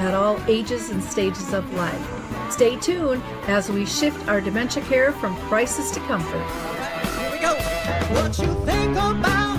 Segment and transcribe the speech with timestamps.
[0.00, 2.52] at all ages and stages of life.
[2.52, 6.42] Stay tuned as we shift our dementia care from crisis to comfort.
[7.18, 7.54] Here we go.
[8.14, 9.58] What you think about,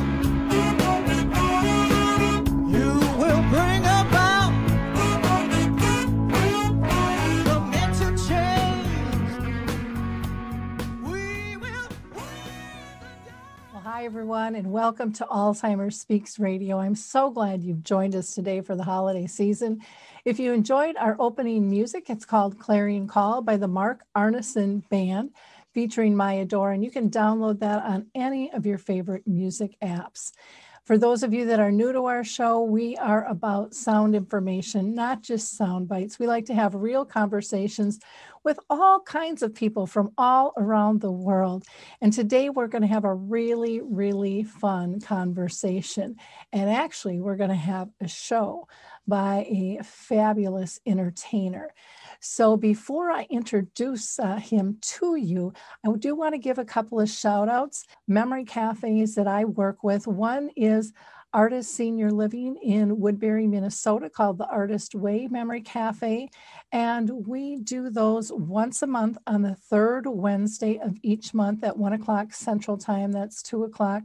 [2.70, 4.52] you will bring about
[7.48, 8.88] the mental change.
[11.04, 11.90] We will.
[13.72, 16.78] Well, hi everyone, and welcome to Alzheimer's Speaks Radio.
[16.80, 19.82] I'm so glad you've joined us today for the holiday season.
[20.26, 25.32] If you enjoyed our opening music, it's called Clarion Call by the Mark Arneson Band
[25.74, 30.32] featuring Maya Dore, and you can download that on any of your favorite music apps.
[30.86, 34.94] For those of you that are new to our show, we are about sound information,
[34.94, 36.20] not just sound bites.
[36.20, 38.00] We like to have real conversations
[38.44, 41.64] with all kinds of people from all around the world.
[42.02, 46.18] And today we're going to have a really, really fun conversation.
[46.52, 48.68] And actually, we're going to have a show
[49.08, 51.74] by a fabulous entertainer.
[52.26, 55.52] So before I introduce uh, him to you,
[55.86, 57.86] I do want to give a couple of shout outs.
[58.08, 60.08] Memory cafes that I work with.
[60.08, 60.94] One is
[61.34, 66.30] Artis Senior Living in Woodbury, Minnesota, called the Artis Way Memory Cafe.
[66.72, 71.76] And we do those once a month on the third Wednesday of each month at
[71.76, 73.12] one o'clock Central Time.
[73.12, 74.04] That's two o'clock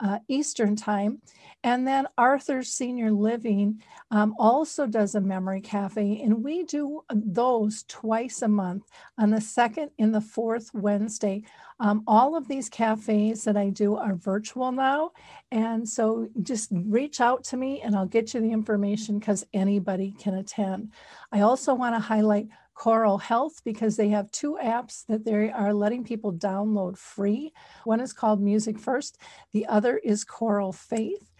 [0.00, 1.20] uh, Eastern Time.
[1.62, 7.84] And then Arthur's Senior Living um, also does a memory cafe, and we do those
[7.88, 8.84] twice a month
[9.18, 11.42] on the second and the fourth Wednesday.
[11.80, 15.12] Um, all of these cafes that I do are virtual now.
[15.50, 20.12] And so just reach out to me and I'll get you the information because anybody
[20.18, 20.92] can attend.
[21.32, 25.72] I also want to highlight Coro Health because they have two apps that they are
[25.72, 27.52] letting people download free.
[27.84, 29.18] One is called Music First,
[29.52, 31.30] the other is Coro Faith.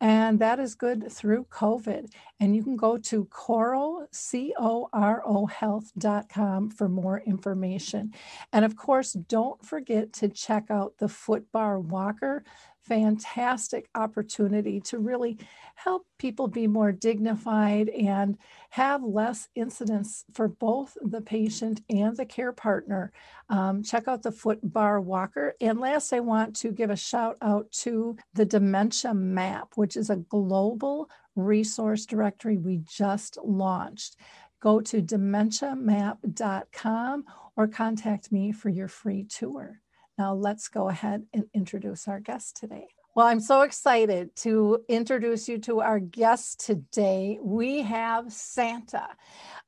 [0.00, 2.12] And that is good through COVID.
[2.40, 8.12] And you can go to coro, C O R O health.com for more information.
[8.52, 12.44] And of course, don't forget to check out the Foot Bar Walker
[12.84, 15.38] fantastic opportunity to really
[15.74, 18.36] help people be more dignified and
[18.70, 23.12] have less incidents for both the patient and the care partner.
[23.48, 25.54] Um, check out the Foot Bar Walker.
[25.60, 30.10] And last, I want to give a shout out to the Dementia Map, which is
[30.10, 34.16] a global resource directory we just launched.
[34.60, 37.24] Go to dementiamap.com
[37.56, 39.80] or contact me for your free tour.
[40.18, 42.88] Now, let's go ahead and introduce our guest today.
[43.16, 47.38] Well, I'm so excited to introduce you to our guest today.
[47.40, 49.06] We have Santa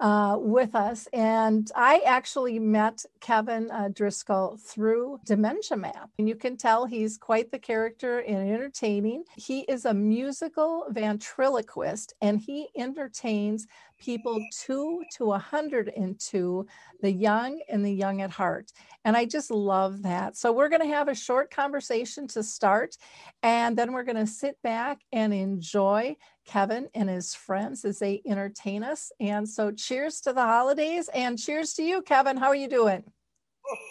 [0.00, 6.34] uh, with us, and I actually met Kevin uh, Driscoll through Dementia Map, and you
[6.34, 9.22] can tell he's quite the character and entertaining.
[9.36, 13.68] He is a musical ventriloquist, and he entertains
[13.98, 16.66] people two to 102,
[17.00, 18.72] the young and the young at heart.
[19.04, 20.36] And I just love that.
[20.36, 22.96] So we're going to have a short conversation to start,
[23.42, 28.22] and then we're going to sit back and enjoy Kevin and his friends as they
[28.26, 29.12] entertain us.
[29.20, 32.36] And so cheers to the holidays and cheers to you, Kevin.
[32.36, 33.04] How are you doing?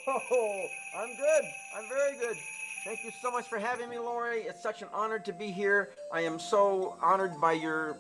[0.08, 0.66] Oh,
[0.98, 1.44] I'm good.
[1.78, 2.38] I'm very good.
[2.86, 4.42] Thank you so much for having me, Lori.
[4.42, 5.90] It's such an honor to be here.
[6.14, 7.98] I am so honored by your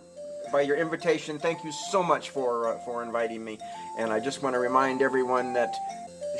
[0.51, 1.39] by your invitation.
[1.39, 3.59] Thank you so much for uh, for inviting me.
[3.97, 5.73] And I just want to remind everyone that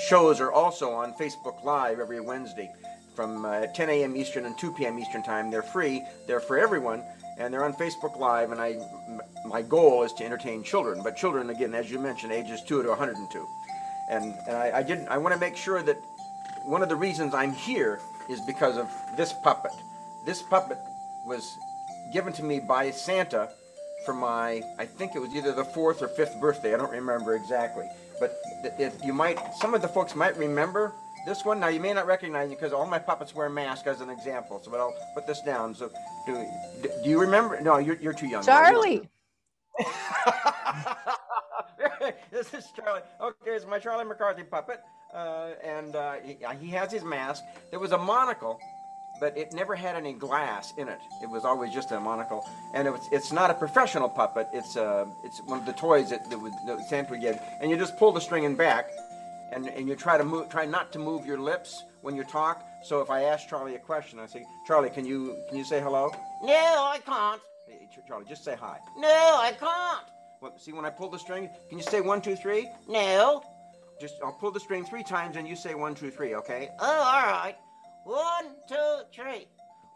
[0.07, 2.71] shows are also on Facebook Live every Wednesday
[3.15, 4.15] from uh, 10 a.m.
[4.15, 4.99] Eastern and 2 p.m.
[4.99, 5.49] Eastern Time.
[5.49, 6.03] They're free.
[6.27, 7.03] They're for everyone,
[7.37, 8.51] and they're on Facebook Live.
[8.51, 8.77] And I,
[9.45, 12.89] my goal is to entertain children, but children again, as you mentioned, ages two to
[12.89, 13.47] 102.
[14.09, 15.07] And, and I, I did.
[15.07, 15.97] I want to make sure that
[16.65, 17.99] one of the reasons I'm here
[18.29, 19.71] is because of this puppet.
[20.25, 20.77] This puppet
[21.25, 21.57] was
[22.11, 23.49] given to me by Santa
[24.05, 26.73] for my, I think it was either the fourth or fifth birthday.
[26.73, 27.85] I don't remember exactly.
[28.19, 28.39] But
[28.79, 30.93] if you might, some of the folks might remember
[31.25, 31.59] this one.
[31.59, 34.61] Now you may not recognize it because all my puppets wear masks as an example.
[34.63, 35.73] So, but I'll put this down.
[35.75, 35.91] So,
[36.25, 36.45] do,
[37.03, 37.59] do you remember?
[37.59, 38.43] No, you're, you're too young.
[38.43, 39.09] Charlie.
[42.31, 43.01] this is Charlie.
[43.19, 44.81] Okay, it's my Charlie McCarthy puppet,
[45.13, 47.43] uh, and uh, he, he has his mask.
[47.71, 48.59] There was a monocle
[49.19, 50.99] but it never had any glass in it.
[51.21, 54.47] It was always just a monocle, and it was, it's not a professional puppet.
[54.53, 57.69] It's uh, it's one of the toys that, that, would, that Santa would give, and
[57.71, 58.89] you just pull the string in back,
[59.51, 62.63] and, and you try to move, try not to move your lips when you talk.
[62.83, 65.81] So if I ask Charlie a question, I say, Charlie, can you can you say
[65.81, 66.11] hello?
[66.43, 67.41] No, I can't.
[67.67, 68.77] Hey, Charlie, just say hi.
[68.97, 70.05] No, I can't.
[70.41, 72.69] Well, see, when I pull the string, can you say one, two, three?
[72.87, 73.43] No.
[73.99, 76.35] Just I'll pull the string three times, and you say one, two, three.
[76.35, 76.69] Okay?
[76.79, 77.55] Oh, all right.
[78.05, 79.47] One, two, three.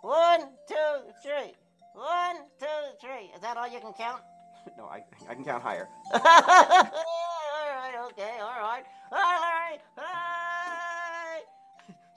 [0.01, 0.75] One, two,
[1.21, 1.53] three.
[1.93, 2.65] One, two,
[2.99, 3.29] three.
[3.35, 4.23] Is that all you can count?
[4.77, 5.87] no, I, I can count higher.
[6.13, 8.83] all right, okay, all right.
[9.11, 11.43] All right, all right.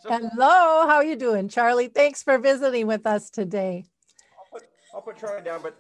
[0.03, 1.89] So, Hello, how are you doing, Charlie?
[1.89, 3.85] Thanks for visiting with us today.
[4.39, 4.63] I'll put,
[4.95, 5.77] I'll put Charlie down, but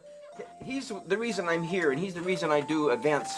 [0.62, 3.34] he's the reason I'm here, and he's the reason I do events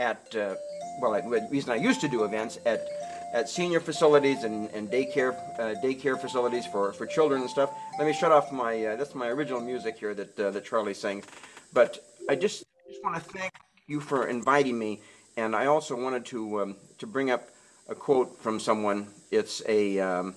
[0.00, 0.54] at, uh,
[1.02, 2.88] well, the reason I used to do events at
[3.34, 7.70] at senior facilities and, and daycare uh, daycare facilities for, for children and stuff.
[7.98, 10.94] Let me shut off my uh, that's my original music here that uh, that Charlie
[10.94, 11.24] sang,
[11.72, 11.98] but
[12.30, 13.52] I just just want to thank
[13.88, 15.00] you for inviting me,
[15.36, 17.48] and I also wanted to um, to bring up
[17.88, 19.08] a quote from someone.
[19.32, 20.36] It's a um,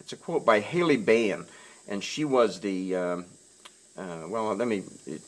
[0.00, 1.46] it's a quote by Haley Bayen,
[1.88, 3.26] and she was the um,
[3.96, 4.52] uh, well.
[4.54, 4.82] Let me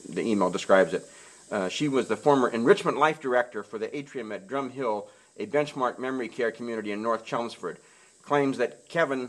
[0.09, 1.05] the email describes it.
[1.53, 5.07] Uh, she was the former enrichment life director for the atrium at Drum Hill
[5.39, 7.79] a benchmark memory care community in North Chelmsford,
[8.23, 9.29] claims that Kevin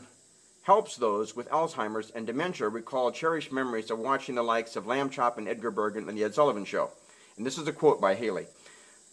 [0.63, 5.09] helps those with Alzheimer's and dementia recall cherished memories of watching the likes of Lamb
[5.09, 6.89] Chop and Edgar Bergen and The Ed Sullivan Show.
[7.37, 8.47] And this is a quote by Haley.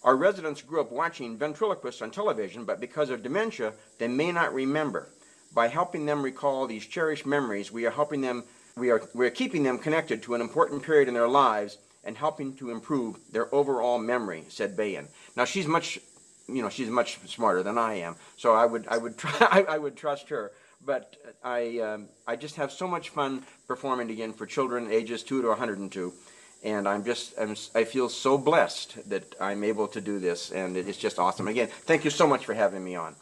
[0.02, 4.52] Our residents grew up watching ventriloquists on television, but because of dementia, they may not
[4.52, 5.08] remember.
[5.55, 8.44] By helping them recall these cherished memories, we are helping them,
[8.76, 12.17] we are, we are keeping them connected to an important period in their lives and
[12.17, 15.08] helping to improve their overall memory, said Bayan.
[15.37, 16.00] Now, she's much
[16.49, 19.62] you know she's much smarter than I am, so I would I would try I,
[19.75, 20.52] I would trust her.
[20.87, 25.41] But I um, I just have so much fun performing again for children ages two
[25.41, 26.12] to 102,
[26.62, 30.76] and I'm just I'm, I feel so blessed that I'm able to do this, and
[30.76, 31.49] it's just awesome.
[31.49, 33.17] Again, thank you so much for having me on.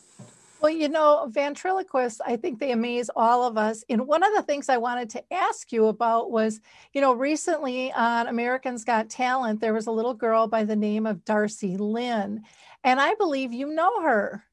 [0.63, 3.83] Well, you know, ventriloquists, I think they amaze all of us.
[3.91, 6.61] And one of the things I wanted to ask you about was,
[6.93, 11.05] you know, recently on Americans Got Talent, there was a little girl by the name
[11.05, 12.45] of Darci Lynne.
[12.85, 14.45] And I believe you know her.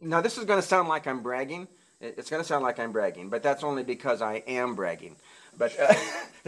[0.00, 1.66] Now, this is going to sound like I'm bragging.
[2.00, 5.16] It's going to sound like I'm bragging, but that's only because I am bragging.
[5.56, 5.94] But uh,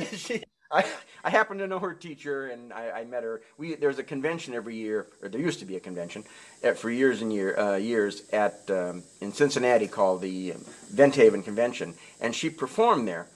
[0.12, 0.84] she, I,
[1.22, 3.42] I happen to know her teacher, and I, I, met her.
[3.56, 6.25] We there's a convention every year, or there used to be a convention,
[6.62, 10.54] at, for years and year, uh, years at um, in Cincinnati called the
[10.90, 13.28] Vent Haven Convention, and she performed there.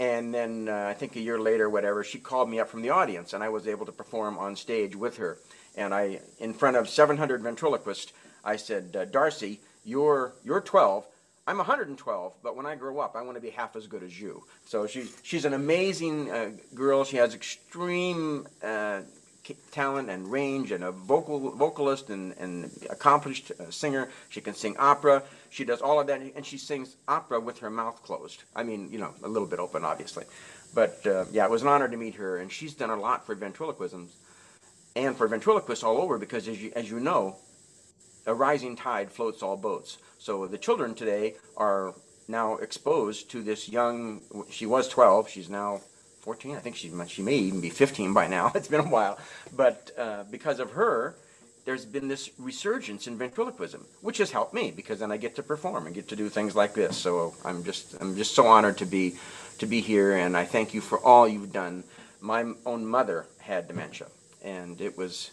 [0.00, 2.90] And then uh, I think a year later, whatever, she called me up from the
[2.90, 5.38] audience, and I was able to perform on stage with her
[5.76, 8.12] and I, in front of 700 ventriloquists,
[8.44, 11.06] I said, uh, Darci, you're, you're 12.
[11.46, 14.20] I'm 112, but when I grow up, I want to be half as good as
[14.20, 14.44] you.
[14.64, 17.04] So she's, she's an amazing uh, girl.
[17.04, 19.00] She has extreme uh,
[19.72, 24.08] talent and range and a vocal vocalist and, and accomplished uh, singer.
[24.28, 25.24] She can sing opera.
[25.50, 28.44] She does all of that, and she sings opera with her mouth closed.
[28.54, 30.24] I mean, you know, a little bit open, obviously.
[30.74, 33.26] But uh, yeah, it was an honor to meet her, and she's done a lot
[33.26, 34.08] for ventriloquism
[34.96, 37.36] and for ventriloquists all over because as you, as you know,
[38.26, 39.98] a rising tide floats all boats.
[40.18, 41.94] So the children today are
[42.28, 44.20] now exposed to this young,
[44.50, 45.80] she was 12, she's now
[46.20, 49.18] 14, I think she, she may even be 15 by now, it's been a while.
[49.56, 51.16] But uh, because of her,
[51.64, 55.42] there's been this resurgence in ventriloquism, which has helped me because then I get to
[55.42, 56.96] perform and get to do things like this.
[56.96, 59.14] So I'm just I'm just so honored to be
[59.58, 61.84] to be here, and I thank you for all you've done.
[62.20, 64.08] My own mother had dementia,
[64.42, 65.30] and it was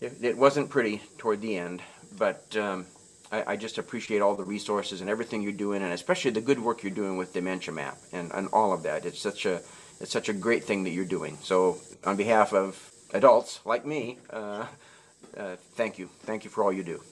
[0.00, 1.82] it, it wasn't pretty toward the end,
[2.16, 2.86] but um,
[3.30, 6.58] I, I, just appreciate all the resources and everything you're doing, and especially the good
[6.58, 9.04] work you're doing with Dementia Map and, and all of that.
[9.04, 9.60] It's such a
[10.00, 11.36] it's such a great thing that you're doing.
[11.42, 14.64] So, on behalf of adults like me, uh,
[15.36, 17.02] uh, thank you, thank you for all you do.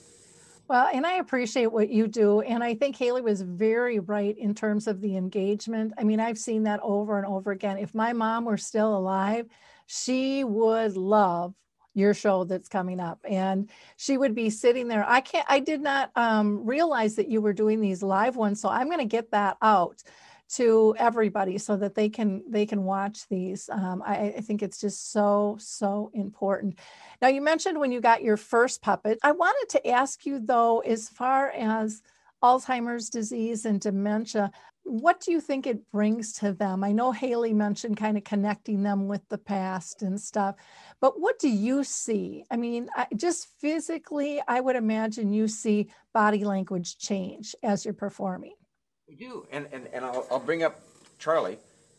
[0.69, 2.41] Well, and I appreciate what you do.
[2.43, 5.95] And I think Haley was very right in terms of the engagement.
[5.97, 7.79] I mean, I've seen that over and over again.
[7.79, 9.49] If my mom were still alive,
[9.89, 11.55] she would love
[11.95, 13.19] your show that's coming up.
[13.29, 15.05] And she would be sitting there.
[15.09, 18.61] I can't i did not um, realize that you were doing these live ones.
[18.61, 20.03] So i'm going to get that out
[20.51, 23.69] to everybody so that they can they can watch these.
[23.71, 26.79] Um, I, I think it's just so so important.
[27.21, 29.19] Now you mentioned when you got your first puppet.
[29.23, 32.01] I wanted to ask you though as far as
[32.43, 34.51] alzheimer's disease and dementia
[34.85, 36.83] what do you think it brings to them?
[36.83, 40.57] I know haley mentioned kind of connecting them with the past and stuff
[41.01, 42.45] but what do you see?
[42.51, 47.95] I mean I, just physically i would imagine you see body language change as you're
[47.95, 48.55] performing.
[49.09, 50.81] We do, and and, and I'll, I'll bring up
[51.19, 51.59] Charlie,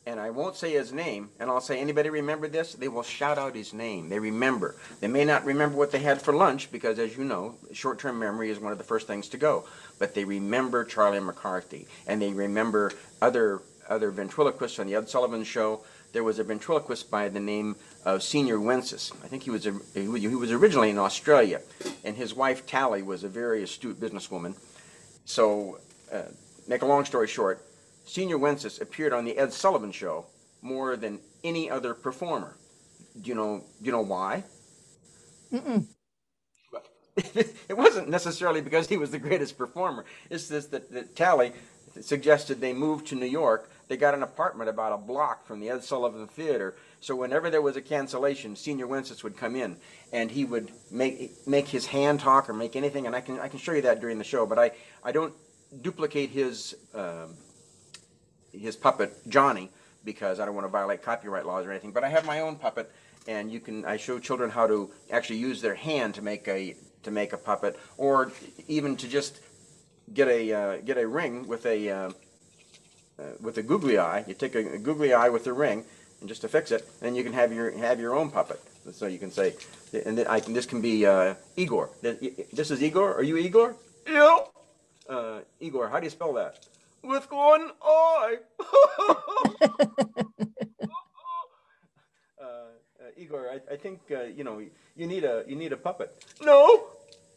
[0.10, 2.74] and I won't say his name, and I'll say, anybody remember this?
[2.74, 4.10] They will shout out his name.
[4.10, 4.76] They remember.
[5.02, 8.50] They may not remember what they had for lunch because, as you know, short-term memory
[8.50, 9.66] is one of the first things to go.
[10.00, 15.44] But they remember Charlie McCarthy, and they remember other other ventriloquists on the Ed Sullivan
[15.44, 15.84] Show.
[16.12, 17.76] There was a ventriloquist by the name
[18.06, 19.12] of Señor Wences.
[19.24, 21.62] I think he was a, he was- originally in Australia,
[22.04, 24.56] and his wife Tally was a very astute businesswoman.
[25.26, 25.80] So,
[26.12, 26.24] uh,
[26.68, 27.64] make a long story short,
[28.10, 30.26] Señor Wences appeared on the Ed Sullivan Show
[30.64, 32.58] more than any other performer.
[33.22, 33.64] Do you know?
[33.80, 34.44] Do you know why?
[35.54, 35.86] Mm-mm.
[37.16, 40.06] it wasn't necessarily because he was the greatest performer.
[40.30, 41.52] It's just that, that Tally
[42.02, 43.70] suggested they move to New York.
[43.90, 46.76] They got an apartment about a block from the Ed Sullivan Theater.
[47.02, 49.78] So whenever there was a cancellation, Señor Wences would come in
[50.12, 53.06] and he would make make his hand talk or make anything.
[53.06, 54.48] And I can I can show you that during the show.
[54.48, 54.72] But I
[55.04, 55.34] I don't
[55.82, 57.36] duplicate his um,
[58.52, 59.70] his puppet Johnny
[60.04, 61.92] because I don't want to violate copyright laws or anything.
[61.92, 62.92] But I have my own puppet,
[63.28, 66.76] and you can I show children how to actually use their hand to make a
[67.04, 68.32] to make a puppet, or
[68.68, 69.40] even to just
[70.14, 72.12] get a uh, get a ring with a uh,
[73.20, 74.24] uh, with a googly eye.
[74.28, 75.84] You take a, a googly eye with the ring,
[76.20, 78.62] and just to fix it, then you can have your have your own puppet.
[78.94, 79.54] So you can say,
[80.06, 80.54] and then I can.
[80.54, 81.90] This can be uh, Igor.
[82.02, 83.14] This is Igor.
[83.14, 83.76] Are you Igor?
[84.08, 84.38] Yeah.
[85.08, 86.66] Uh, Igor, how do you spell that?
[87.04, 88.36] With one eye.
[92.40, 94.62] uh, uh, Igor, I, I think uh, you know
[94.96, 96.24] you need a you need a puppet.
[96.42, 96.88] No,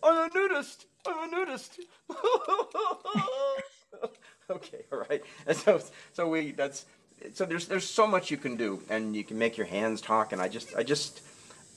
[0.02, 0.86] I'm a nudist.
[1.06, 1.80] I'm a nudist.
[4.50, 5.22] okay, all right.
[5.46, 5.80] And so
[6.12, 6.86] so we that's
[7.34, 10.32] so there's there's so much you can do, and you can make your hands talk,
[10.32, 11.20] and I just I just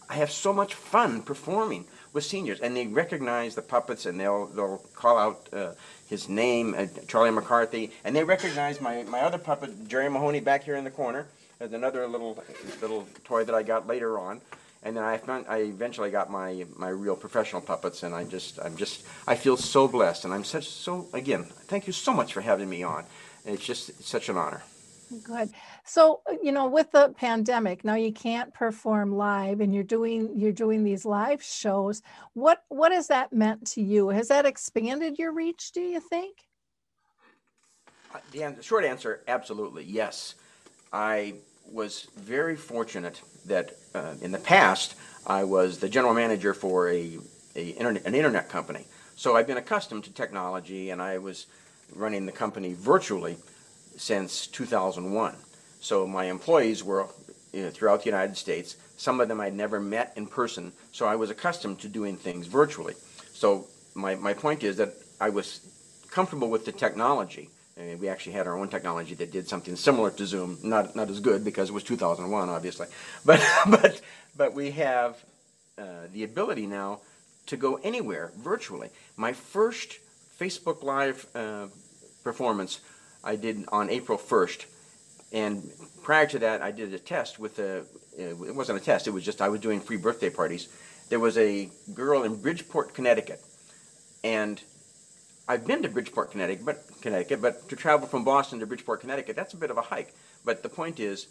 [0.10, 4.48] I have so much fun performing with seniors, and they recognize the puppets, and they'll
[4.48, 5.74] they'll call out uh,
[6.10, 10.64] his name, uh, Charlie McCarthy, and they recognize my, my other puppet, Jerry Mahoney, back
[10.64, 11.28] here in the corner.
[11.60, 12.42] as another little
[12.82, 14.42] little toy that I got later on,
[14.82, 18.60] and then I found, I eventually got my my real professional puppets, and I just
[18.60, 22.34] I'm just I feel so blessed, and I'm such so again thank you so much
[22.34, 23.04] for having me on.
[23.46, 24.64] It's just it's such an honor.
[25.24, 25.52] Good.
[25.84, 30.32] So, uh, you know, with the pandemic, now you can't perform live and you're doing
[30.36, 32.02] you're doing these live shows.
[32.34, 34.10] What what has that meant to you?
[34.10, 36.48] Has that expanded your reach, do you think?
[38.14, 40.36] Uh, The an- short answer, absolutely, yes.
[40.92, 41.36] I
[41.72, 44.96] was very fortunate that uh, in the past
[45.28, 47.18] I was the general manager for a,
[47.56, 48.88] a internet, an internet company.
[49.16, 51.48] So I've been accustomed to technology, and I was
[51.94, 53.38] running the company virtually
[53.98, 55.36] since 2001.
[55.80, 57.08] So my employees were
[57.54, 58.76] you know, throughout the United States.
[58.98, 62.48] Some of them I'd never met in person, so I was accustomed to doing things
[62.48, 62.96] virtually.
[63.34, 65.62] So my, my point is that I was
[66.12, 67.50] comfortable with the technology.
[67.78, 71.10] And we actually had our own technology that did something similar to Zoom, not not
[71.10, 72.88] as good because it was 2001, obviously,
[73.26, 74.02] but but
[74.38, 75.22] but we have
[75.78, 77.02] uh, the ability now
[77.48, 78.90] to go anywhere virtually.
[79.18, 80.00] My first
[80.40, 81.68] Facebook Live uh,
[82.24, 82.80] performance
[83.26, 84.66] I did on April 1st,
[85.34, 85.70] and
[86.04, 87.84] prior to that, I did a test with a.
[88.18, 90.70] It wasn't a test; it was just I was doing free birthday parties.
[91.10, 93.42] There was a girl in Bridgeport, Connecticut,
[94.24, 94.62] and
[95.48, 99.36] I've been to Bridgeport, Connecticut, but Connecticut, but to travel from Boston to Bridgeport, Connecticut,
[99.36, 100.14] that's a bit of a hike.
[100.44, 101.28] But the point is,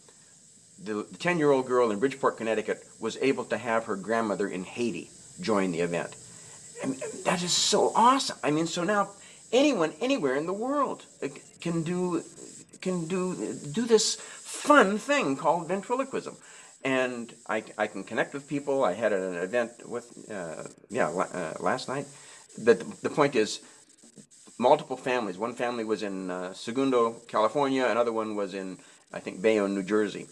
[0.82, 5.10] the ten-year-old girl in Bridgeport, Connecticut, was able to have her grandmother in Haiti
[5.40, 6.16] join the event,
[6.82, 8.38] and that is so awesome.
[8.42, 9.10] I mean, so now
[9.54, 11.28] anyone, anywhere in the world uh,
[11.60, 12.22] can do
[12.82, 13.34] can do
[13.72, 16.36] do this fun thing called ventriloquism.
[16.84, 18.84] And I, I can connect with people.
[18.84, 22.06] I had an event with, uh, yeah, uh, last night.
[22.62, 23.60] But the, the point is,
[24.58, 25.38] multiple families.
[25.38, 27.86] One family was in uh, Segundo, California.
[27.86, 28.76] Another one was in,
[29.14, 30.26] I think, Bayonne, New Jersey.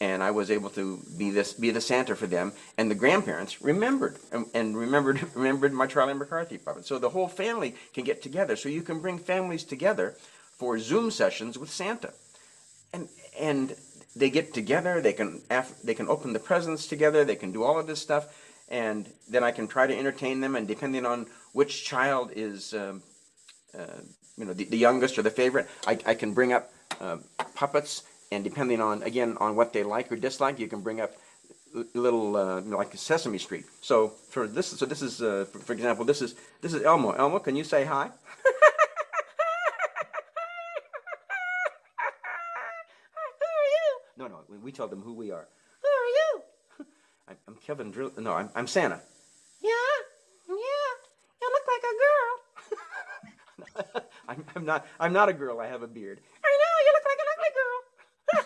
[0.00, 2.52] And I was able to be this, be the Santa for them.
[2.76, 6.84] And the grandparents remembered and, and remembered, remembered my Charlie McCarthy puppet.
[6.84, 8.56] So the whole family can get together.
[8.56, 10.14] So you can bring families together
[10.58, 12.12] for Zoom sessions with Santa,
[12.92, 13.08] and
[13.40, 13.74] and
[14.14, 15.00] they get together.
[15.00, 15.42] They can
[15.82, 17.24] they can open the presents together.
[17.24, 18.28] They can do all of this stuff,
[18.68, 20.54] and then I can try to entertain them.
[20.54, 23.02] And depending on which child is um,
[23.76, 24.00] uh,
[24.36, 27.18] you know, the, the youngest or the favorite, I, I can bring up uh,
[27.54, 28.02] puppets,
[28.34, 31.12] and depending on again on what they like or dislike, you can bring up
[31.94, 33.64] little uh, like Sesame Street.
[33.80, 37.12] So for this, so this is uh, for, for example, this is this is Elmo.
[37.12, 38.06] Elmo, can you say hi?
[43.40, 44.00] Who are you?
[44.18, 45.48] No, no, we, we tell them who we are.
[45.82, 46.42] Who are you?
[47.28, 48.12] I'm, I'm Kevin Drill.
[48.18, 49.00] No, I'm, I'm Santa.
[49.60, 49.70] Yeah,
[50.48, 50.90] yeah.
[51.42, 52.34] You look like a girl.
[54.28, 54.86] I'm, I'm not.
[55.00, 55.60] I'm not a girl.
[55.60, 56.20] I have a beard.
[56.44, 57.84] I know, you look like an ugly girl.
[58.34, 58.44] Okay.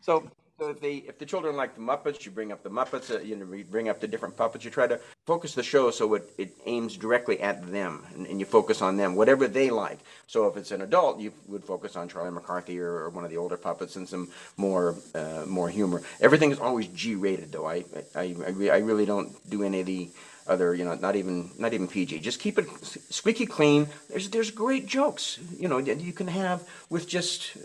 [0.00, 3.10] So, so if they, if the children like the Muppets, you bring up the Muppets.
[3.14, 4.64] Uh, you know, you bring up the different puppets.
[4.64, 8.40] You try to focus the show so it, it aims directly at them, and, and
[8.40, 9.98] you focus on them, whatever they like.
[10.26, 13.30] So if it's an adult, you would focus on Charlie McCarthy or, or one of
[13.30, 16.02] the older puppets and some more uh, more humor.
[16.20, 17.66] Everything is always G-rated, though.
[17.66, 20.08] I I, I, re- I really don't do any of the
[20.46, 22.20] other, you know, not even not even PG.
[22.20, 22.66] Just keep it
[23.10, 23.88] squeaky clean.
[24.08, 27.56] There's there's great jokes, you know, you can have with just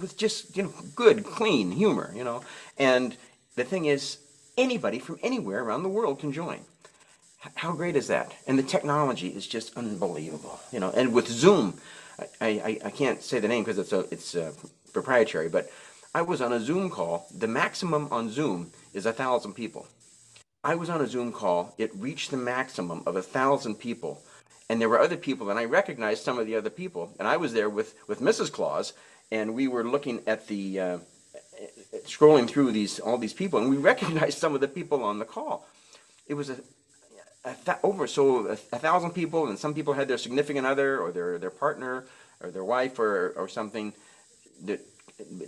[0.00, 2.42] with, just you know good clean humor, you know.
[2.78, 3.16] And
[3.56, 4.18] the thing is,
[4.58, 6.60] anybody from anywhere around the world can join.
[7.54, 8.34] How great is that?
[8.46, 10.90] And the technology is just unbelievable, you know.
[10.90, 11.78] And with Zoom,
[12.40, 14.52] I, I, I can't say the name because it's a it's uh
[14.92, 15.70] proprietary, but
[16.14, 17.26] I was on a Zoom call.
[17.36, 19.86] The maximum on Zoom is a thousand people.
[20.64, 21.74] I was on a Zoom call.
[21.78, 24.22] It reached the maximum of a thousand people,
[24.68, 27.12] and there were other people, and I recognized some of the other people.
[27.18, 28.50] And I was there with with Mrs.
[28.50, 28.92] Claus,
[29.30, 30.98] and we were looking at the uh,
[32.04, 35.24] scrolling through these all these people, and we recognized some of the people on the
[35.24, 35.66] call.
[36.26, 36.56] It was a,
[37.44, 40.98] a th- over so a, a thousand people, and some people had their significant other
[40.98, 42.04] or their their partner
[42.40, 43.92] or their wife or or something
[44.64, 44.80] that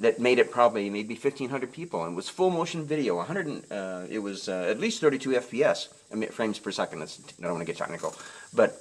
[0.01, 2.03] that made it probably maybe 1500 people.
[2.05, 5.89] And it was full motion video 100 uh, it was uh, at least 32 fps
[6.33, 7.01] frames per second.
[7.01, 8.15] That's, i don't want to get technical.
[8.55, 8.81] But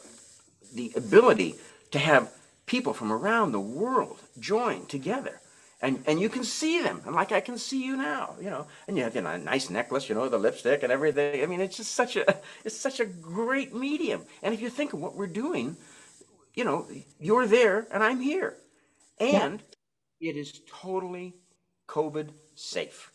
[0.74, 1.56] the ability
[1.92, 2.32] to have
[2.68, 5.42] people from around the world join together.
[5.82, 7.02] And and you can see them.
[7.06, 8.68] And like i can see you now you know.
[8.88, 11.42] And you have you know, a nice necklace you know the lipstick and everything.
[11.44, 12.24] I mean it's just such a
[12.66, 14.22] it's such a great medium.
[14.44, 15.78] And if you think of what we're doing
[16.54, 16.88] you know
[17.20, 18.58] you're there and i'm here.
[19.20, 19.64] And
[20.20, 21.36] it is totally
[21.88, 23.12] COVID safe.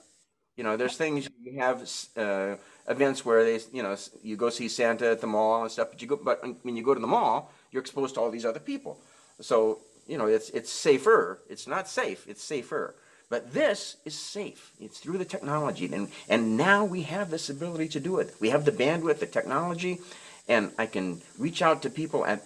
[0.57, 2.57] You know, there's things you have uh,
[2.89, 6.03] events where they, you know, you go see Santa at the mall and stuff, but
[6.03, 8.61] you go, but when you go to the mall, you're exposed to all these other
[8.61, 9.01] people.
[9.41, 11.41] So you know, it's it's safer.
[11.49, 12.27] It's not safe.
[12.29, 12.95] It's safer.
[13.29, 14.73] But this is safe.
[14.79, 18.35] It's through the technology, and and now we have this ability to do it.
[18.41, 20.01] We have the bandwidth, the technology,
[20.49, 22.43] and I can reach out to people at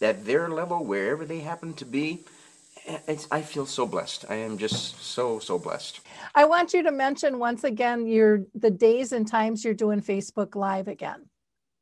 [0.00, 2.24] at their level, wherever they happen to be.
[2.86, 4.26] It's, I feel so blessed.
[4.28, 6.00] I am just so so blessed.
[6.34, 10.54] I want you to mention once again your the days and times you're doing Facebook
[10.54, 11.26] Live again.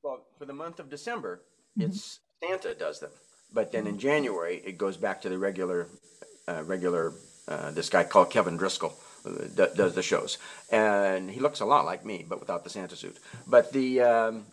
[0.02, 1.42] Well, for the month of December,
[1.78, 1.90] mm-hmm.
[1.90, 3.10] it's Santa does them,
[3.52, 5.88] but then in January it goes back to the regular,
[6.48, 7.12] uh, regular.
[7.48, 8.94] Uh, this guy called Kevin Driscoll
[9.26, 10.38] uh, d- does the shows,
[10.70, 13.18] and he looks a lot like me, but without the Santa suit.
[13.46, 14.46] But the um,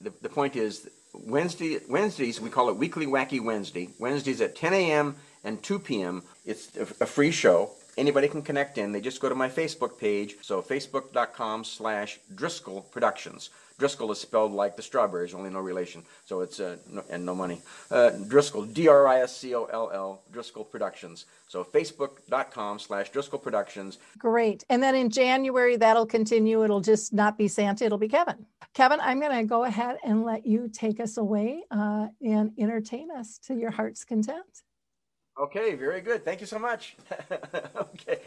[0.00, 3.88] the, the point is Wednesday Wednesdays we call it Weekly Wacky Wednesday.
[3.98, 5.16] Wednesdays at 10 a.m.
[5.44, 6.22] and 2 p.m.
[6.44, 7.70] It's a, a free show.
[7.96, 8.92] Anybody can connect in.
[8.92, 10.36] They just go to my Facebook page.
[10.42, 13.50] So facebook.com slash Driscoll Productions.
[13.78, 16.02] Driscoll is spelled like the strawberries, only no relation.
[16.24, 17.62] So it's uh, no, and no money.
[17.90, 21.26] Uh, Driscoll, D-R-I-S-C-O-L-L, Driscoll Productions.
[21.46, 23.98] So facebook.com slash Driscoll Productions.
[24.18, 24.64] Great.
[24.68, 26.64] And then in January, that'll continue.
[26.64, 28.46] It'll just not be Santa, it'll be Kevin.
[28.74, 33.10] Kevin, I'm going to go ahead and let you take us away uh, and entertain
[33.10, 34.62] us to your heart's content.
[35.40, 36.24] Okay, very good.
[36.24, 36.96] Thank you so much.
[37.76, 38.20] okay.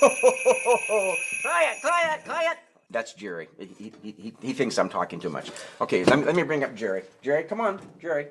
[1.42, 2.58] Quiet, quiet, quiet.
[2.94, 3.48] That's Jerry.
[3.58, 5.50] He, he, he, thinks I'm talking too much.
[5.80, 7.02] Okay, let me, let me bring up Jerry.
[7.22, 7.80] Jerry, come on.
[8.00, 8.28] Jerry.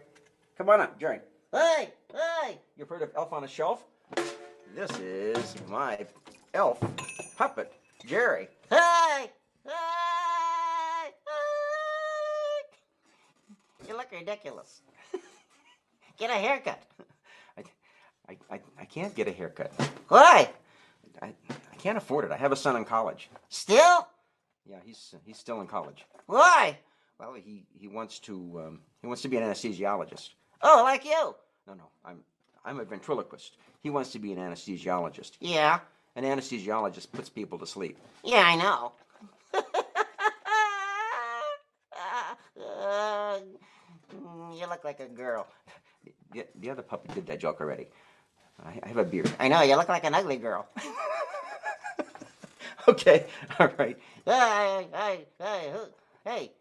[0.58, 1.20] Come on up, Jerry.
[1.52, 2.60] Hey, hey.
[2.78, 3.84] You've heard of Elf on a Shelf?
[4.74, 6.08] This is my
[6.54, 6.80] elf
[7.38, 7.74] puppet,
[8.06, 8.48] Jerry.
[8.70, 9.30] Hey,
[9.66, 11.12] hey, hey.
[13.90, 14.82] You look ridiculous.
[16.18, 16.82] Get a haircut.
[17.58, 17.64] I,
[18.30, 19.74] I, I, I can't get a haircut.
[20.08, 20.50] Why?
[21.22, 22.32] I, I can't afford it.
[22.32, 23.30] I have a son in college.
[23.50, 24.08] Still?
[24.70, 26.06] Yeah, he's he's still in college.
[26.26, 26.78] Why?
[27.20, 30.30] Well, he, he wants to um, he wants to be an anesthesiologist.
[30.62, 31.36] Oh, like you.
[31.68, 32.20] No, no, I'm
[32.66, 33.58] I'm a ventriloquist.
[33.82, 35.32] He wants to be an anesthesiologist.
[35.40, 35.80] Yeah.
[36.16, 37.98] An anesthesiologist puts people to sleep.
[38.24, 38.92] Yeah, I know.
[44.56, 45.48] You look like a girl.
[46.32, 47.88] The, the other puppet did that joke already.
[48.64, 49.32] I, I have a beard.
[49.40, 50.68] I know, you look like an ugly girl.
[52.88, 53.26] Okay,
[53.60, 53.98] all right.
[54.26, 56.52] Hey, hey, hey, who, hey.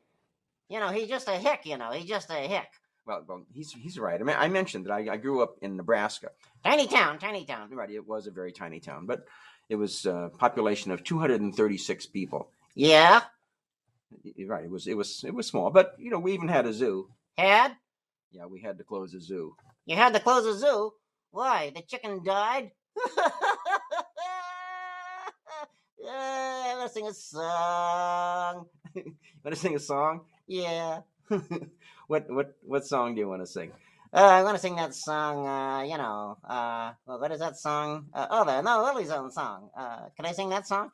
[0.68, 2.68] You know, he's just a hick, you know, he's just a hick.
[3.04, 4.20] Well, well, he's he's right.
[4.20, 6.30] I mean, I mentioned that I, I grew up in Nebraska.
[6.64, 7.70] Tiny town, tiny town.
[7.70, 9.26] Right, it was a very tiny town, but
[9.68, 12.48] it was a population of 236 people.
[12.74, 13.22] Yeah,
[14.46, 16.72] Right, it was it was it was small, but you know we even had a
[16.72, 17.08] zoo.
[17.36, 17.72] had?
[18.30, 19.56] Yeah, we had to close the zoo.
[19.84, 20.92] You had to close the zoo?
[21.32, 21.70] Why?
[21.74, 22.70] The chicken died?
[26.06, 28.66] Uh, let's sing a song.
[28.94, 29.06] Want
[29.50, 30.22] to sing a song?
[30.46, 31.00] Yeah.
[32.08, 33.72] what what what song do you want to sing?
[34.12, 38.06] Uh, I'm gonna sing that song, uh, you know, uh, well, what is that song?
[38.12, 39.70] Uh, oh, the No Lily Zone song.
[39.76, 40.90] Uh, can I sing that song?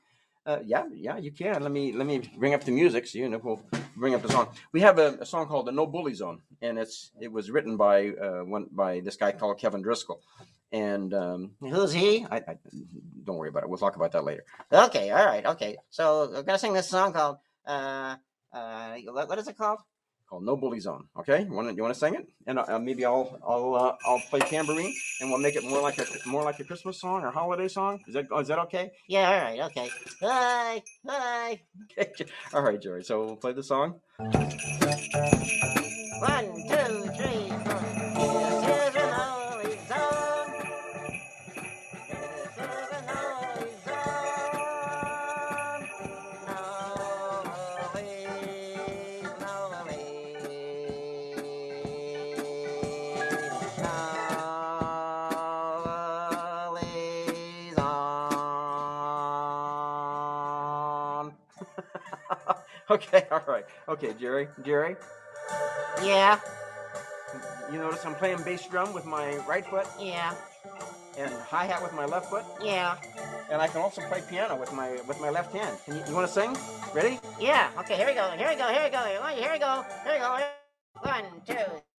[0.46, 1.62] Uh, yeah, yeah, you can.
[1.62, 3.60] Let me let me bring up the music so you know we'll
[3.96, 4.48] bring up the song.
[4.72, 7.76] We have a, a song called "The No Bully Zone," and it's it was written
[7.76, 10.22] by uh, one by this guy called Kevin Driscoll.
[10.72, 12.26] And um, Who's he?
[12.30, 12.56] I, I
[13.24, 13.68] don't worry about it.
[13.70, 14.44] We'll talk about that later.
[14.72, 15.76] Okay, all right, okay.
[15.90, 18.16] So I'm gonna sing this song called, uh,
[18.52, 19.78] uh, what, what is it called?
[20.28, 22.28] Called "No Bully Zone." Okay, you want to you want to sing it?
[22.46, 25.96] And uh, maybe I'll I'll uh, I'll play tambourine, and we'll make it more like
[25.98, 28.00] a more like a Christmas song or holiday song.
[28.06, 28.90] Is that is that okay?
[29.08, 29.88] Yeah, all right, okay.
[30.20, 30.82] Hi.
[31.98, 32.26] Okay.
[32.52, 33.02] All right, Jerry.
[33.04, 34.00] So we'll play the song.
[34.18, 34.30] One,
[36.68, 36.77] two,
[62.98, 63.26] okay.
[63.32, 63.66] All right.
[63.88, 64.48] Okay, Jerry.
[64.64, 64.96] Jerry.
[66.02, 66.40] Yeah,
[67.72, 70.34] You notice I'm playing bass drum with my right foot yeah,
[71.18, 72.96] and hi hat with my left foot, yeah,
[73.50, 75.78] and I can also play piano with my with my left hand.
[75.84, 76.56] Can you, you want to sing?
[76.94, 77.20] Ready?
[77.40, 77.70] yeah.
[77.80, 78.30] Okay, here we go.
[78.38, 78.68] Here we go.
[78.68, 79.04] Here we go.
[79.04, 79.84] Here we go.
[80.04, 80.38] Here we go.
[81.02, 81.54] One, two.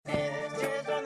[0.05, 0.98] This is a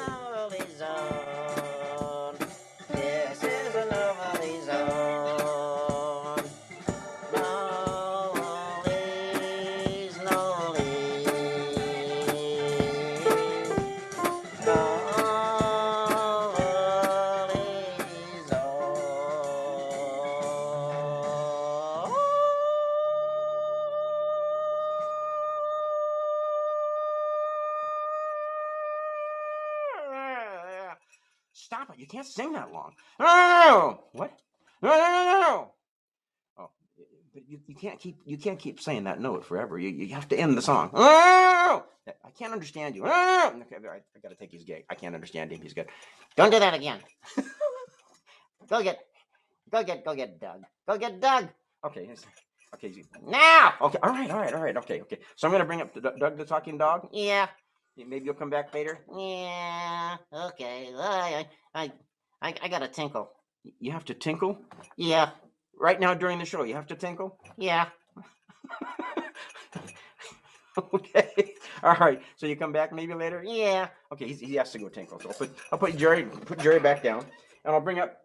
[31.97, 32.93] You can't sing that long.
[33.19, 34.03] No, no, no, no.
[34.13, 34.33] What?
[34.81, 35.71] No, no, no, no.
[36.59, 36.69] Oh,
[37.33, 39.77] but you, you can't keep you can't keep saying that note forever.
[39.79, 40.91] You you have to end the song.
[40.93, 42.13] No, no, no.
[42.25, 43.03] I can't understand you.
[43.03, 43.65] No, no, no.
[43.65, 44.85] Okay, I, I got to take his gig.
[44.89, 45.61] I can't understand him.
[45.61, 45.87] He's good.
[46.35, 46.99] Don't do that again.
[48.69, 48.99] go get,
[49.71, 50.63] go get, go get Doug.
[50.87, 51.49] Go get Doug
[51.85, 52.09] Okay.
[52.75, 53.03] Okay.
[53.27, 53.73] now.
[53.81, 53.97] Okay.
[54.01, 54.31] All right.
[54.31, 54.53] All right.
[54.53, 54.77] All right.
[54.77, 55.01] Okay.
[55.01, 55.19] Okay.
[55.35, 57.07] So I'm gonna bring up the, Doug the talking dog.
[57.11, 57.47] Yeah,
[57.97, 58.99] Maybe you'll come back later.
[59.15, 60.17] yeah.
[60.33, 60.89] Okay.
[60.95, 61.91] I, I,
[62.41, 63.29] I, I got to tinkle.
[63.79, 64.57] You have to tinkle
[64.97, 65.29] Yeah,
[65.79, 66.63] right now during the show.
[66.63, 67.37] You have to tinkle.
[67.57, 67.87] yeah.
[70.93, 71.53] okay.
[71.83, 72.21] All right.
[72.37, 73.43] So you come back maybe later.
[73.45, 73.87] Yeah.
[74.11, 74.27] Okay.
[74.27, 75.19] He's, he has to go tinkle.
[75.19, 77.25] So I'll put I'll put Jerry put Jerry back down,
[77.65, 78.17] and I'll bring up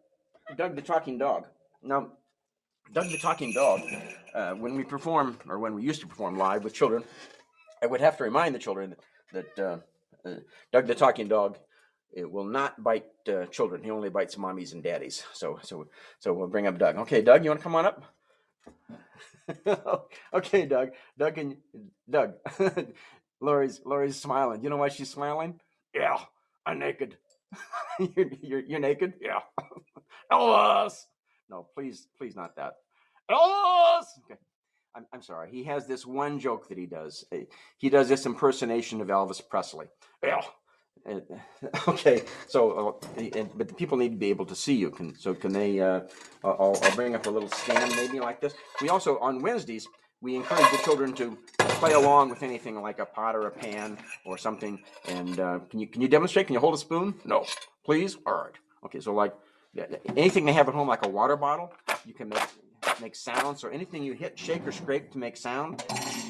[0.57, 1.47] Doug the talking dog.
[1.83, 2.09] Now,
[2.93, 3.81] Doug the talking dog.
[4.35, 7.05] Uh, when we perform, or when we used to perform live with children,
[7.83, 8.99] I would have to remind the children that,
[9.33, 9.79] that uh,
[10.25, 10.37] uh,
[10.73, 11.59] Doug the talking dog.
[12.13, 13.83] It will not bite uh, children.
[13.83, 15.25] He only bites mommies and daddies.
[15.35, 15.89] So, so,
[16.19, 16.97] so we'll bring up Doug.
[16.97, 18.03] Okay, Doug, you want to come on up?
[20.35, 20.91] okay, Doug.
[21.19, 21.57] Doug and
[22.09, 22.35] Doug.
[23.41, 24.63] Lori's Lori's smiling.
[24.65, 25.61] You know why she's smiling?
[25.95, 26.19] Yeah,
[26.67, 27.17] I'm naked.
[27.99, 29.15] you're, you're you're naked.
[29.21, 29.41] Yeah.
[30.33, 31.05] Elvis.
[31.51, 32.75] No, please, please, not that.
[33.31, 34.05] Elvis.
[34.25, 34.41] Okay.
[34.99, 35.49] I'm, I'm sorry.
[35.53, 37.25] He has this one joke that he does.
[37.77, 39.87] He does this impersonation of Elvis Presley.
[40.23, 40.43] Yeah.
[41.87, 42.23] Okay.
[42.49, 44.91] So, uh, and, but the people need to be able to see you.
[44.91, 45.81] Can so can they?
[45.81, 46.01] Uh,
[46.45, 48.53] I'll, I'll bring up a little stand maybe like this.
[48.83, 49.89] We also on Wednesdays
[50.21, 51.39] we encourage the children to
[51.81, 54.83] play along with anything like a pot or a pan or something.
[55.07, 56.47] And uh, can you can you demonstrate?
[56.49, 57.15] Can you hold a spoon?
[57.25, 57.47] No,
[57.87, 58.19] please.
[58.27, 58.57] All right.
[58.85, 59.01] Okay.
[59.01, 59.33] So like
[60.15, 61.73] anything they have at home, like a water bottle,
[62.05, 62.47] you can make
[63.01, 65.85] make sounds or anything you hit, shake or scrape to make sound,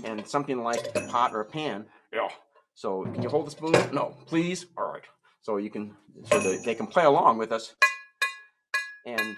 [0.05, 1.87] and something like a pot or a pan.
[2.13, 2.29] Yeah.
[2.75, 3.73] So can you hold the spoon?
[3.93, 4.67] No, please.
[4.77, 5.03] All right.
[5.41, 7.75] So you can so that they can play along with us,
[9.07, 9.37] and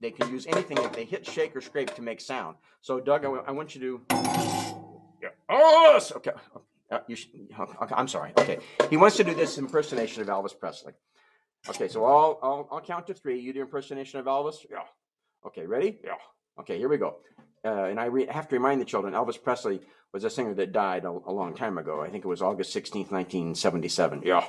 [0.00, 2.56] they can use anything that they hit, shake, or scrape to make sound.
[2.80, 4.00] So Doug, I I want you to.
[5.22, 5.30] Yeah.
[5.48, 6.12] Oh, yes.
[6.12, 6.30] okay.
[6.90, 8.32] Uh, you should, okay, I'm sorry.
[8.38, 8.58] Okay.
[8.88, 10.94] He wants to do this impersonation of Elvis Presley.
[11.68, 13.40] Okay, so I'll, I'll I'll count to three.
[13.40, 14.64] You do impersonation of Elvis.
[14.70, 14.84] Yeah.
[15.46, 15.98] Okay, ready?
[16.04, 16.14] Yeah.
[16.60, 17.16] Okay, here we go.
[17.64, 19.80] uh, and I re- have to remind the children, Elvis Presley
[20.12, 22.00] was a singer that died a, a long time ago.
[22.00, 24.22] I think it was August 16th, 1977.
[24.24, 24.44] Yeah.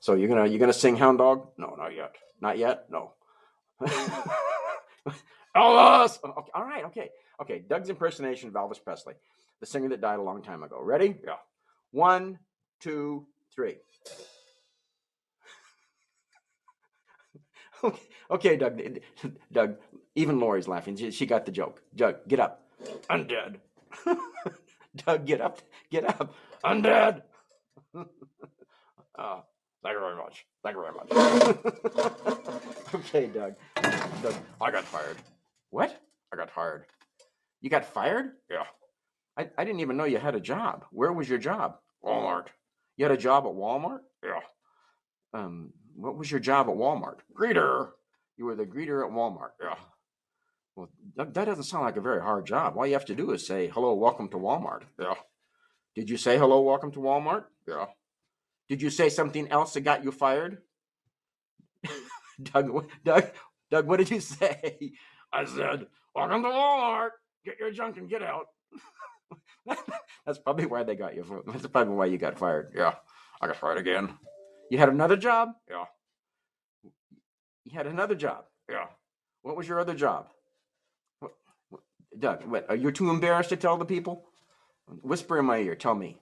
[0.00, 1.48] So you're gonna you're gonna sing Hound Dog?
[1.58, 2.14] No, not yet.
[2.40, 2.86] Not yet.
[2.90, 3.12] No.
[5.56, 6.18] Elvis.
[6.24, 6.84] Okay, all right.
[6.86, 7.10] Okay.
[7.40, 7.60] Okay.
[7.68, 9.14] Doug's impersonation of Elvis Presley,
[9.60, 10.80] the singer that died a long time ago.
[10.82, 11.16] Ready?
[11.24, 11.36] Yeah.
[11.92, 12.38] One,
[12.80, 13.76] two, three.
[17.84, 17.98] Okay,
[18.30, 18.80] okay, Doug.
[19.52, 19.74] Doug.
[20.14, 20.96] Even Lori's laughing.
[20.96, 21.82] She, she got the joke.
[21.94, 22.62] Doug, get up.
[23.08, 23.60] I'm dead.
[24.96, 25.60] Doug, get up.
[25.90, 26.34] Get up.
[26.62, 27.22] I'm dead.
[27.94, 28.04] oh,
[29.82, 30.46] thank you very much.
[30.62, 31.10] Thank you very much.
[32.94, 33.54] okay, Doug.
[34.22, 35.16] Doug, I got fired.
[35.70, 35.98] What?
[36.32, 36.84] I got fired.
[37.60, 38.32] You got fired?
[38.50, 38.64] Yeah.
[39.38, 40.84] I, I didn't even know you had a job.
[40.90, 41.76] Where was your job?
[42.04, 42.48] Walmart.
[42.96, 44.00] You had a job at Walmart?
[44.22, 44.40] Yeah.
[45.32, 47.18] Um, what was your job at Walmart?
[47.34, 47.90] Greeter.
[48.36, 49.52] You were the greeter at Walmart.
[49.62, 49.76] Yeah.
[50.74, 52.76] Well, that, that doesn't sound like a very hard job.
[52.76, 54.82] All you have to do is say, hello, welcome to Walmart.
[54.98, 55.14] Yeah.
[55.94, 57.44] Did you say hello, welcome to Walmart?
[57.68, 57.86] Yeah.
[58.68, 60.62] Did you say something else that got you fired?
[62.42, 63.30] Doug, Doug,
[63.70, 64.92] Doug, what did you say?
[65.32, 67.10] I said, welcome to Walmart.
[67.44, 68.46] Get your junk and get out.
[70.24, 71.42] That's probably why they got you.
[71.46, 72.72] That's probably why you got fired.
[72.74, 72.94] Yeah.
[73.40, 74.14] I got fired again.
[74.70, 75.50] You had another job?
[75.68, 75.84] Yeah.
[77.64, 78.44] You had another job?
[78.70, 78.86] Yeah.
[79.42, 80.28] What was your other job?
[82.18, 84.24] Doug, what, are you too embarrassed to tell the people?
[85.02, 86.18] Whisper in my ear, tell me.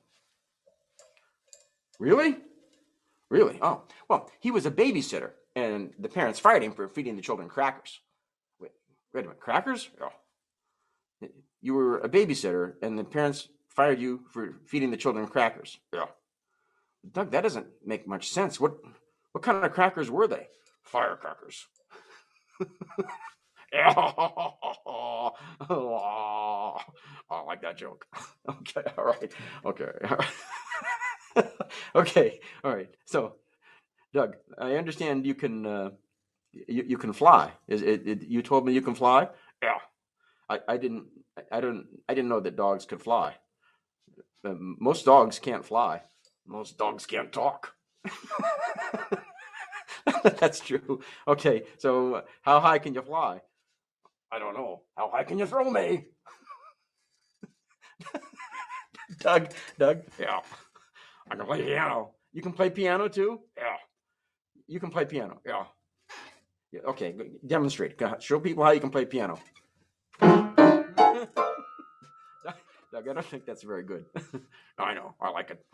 [1.99, 2.37] Really?
[3.31, 3.59] Really?
[3.61, 7.49] Oh, well, he was a babysitter, and the parents fired him for feeding the children
[7.49, 8.01] crackers.
[8.61, 8.73] Wait,
[9.13, 9.91] wait a minute, crackers?
[10.01, 10.09] Oh.
[11.63, 15.79] You were a babysitter, and the parents fired you for feeding the children crackers.
[15.93, 16.07] Yeah.
[17.13, 18.61] Doug, that doesn't make much sense.
[18.61, 18.79] What
[19.33, 20.49] what kind of crackers were they?
[20.83, 21.67] Firecrackers.
[23.73, 25.33] oh,
[27.31, 28.07] I like that joke.
[28.49, 29.33] Okay, all right.
[29.65, 29.91] Okay.
[30.11, 31.47] all right.
[31.95, 32.89] okay, all right.
[33.05, 33.37] So,
[34.13, 35.91] Doug, I understand you can uh,
[36.53, 37.53] you, you can fly.
[37.69, 39.29] Is it, it you told me you can fly?
[39.63, 39.79] Yeah.
[40.49, 41.05] I, I didn't
[41.53, 43.37] I don't I didn't know that dogs could fly.
[44.45, 46.03] Um, most dogs can't fly.
[46.47, 47.75] Most dogs can't talk.
[50.41, 51.01] That's true.
[51.29, 53.41] Okay, so uh, how high can you fly?
[54.33, 54.83] I don't know.
[54.97, 56.07] How high can you throw me?
[59.19, 60.41] Doug, Doug, yeah.
[61.31, 62.15] I can play piano.
[62.33, 63.41] You can play piano too?
[63.57, 63.77] Yeah.
[64.67, 65.41] You can play piano.
[65.45, 65.65] Yeah.
[66.73, 67.15] yeah okay,
[67.45, 68.01] demonstrate.
[68.21, 69.39] Show people how you can play piano.
[72.93, 74.05] Doug, I don't think that's very good.
[74.79, 75.15] I know.
[75.21, 75.65] I like it.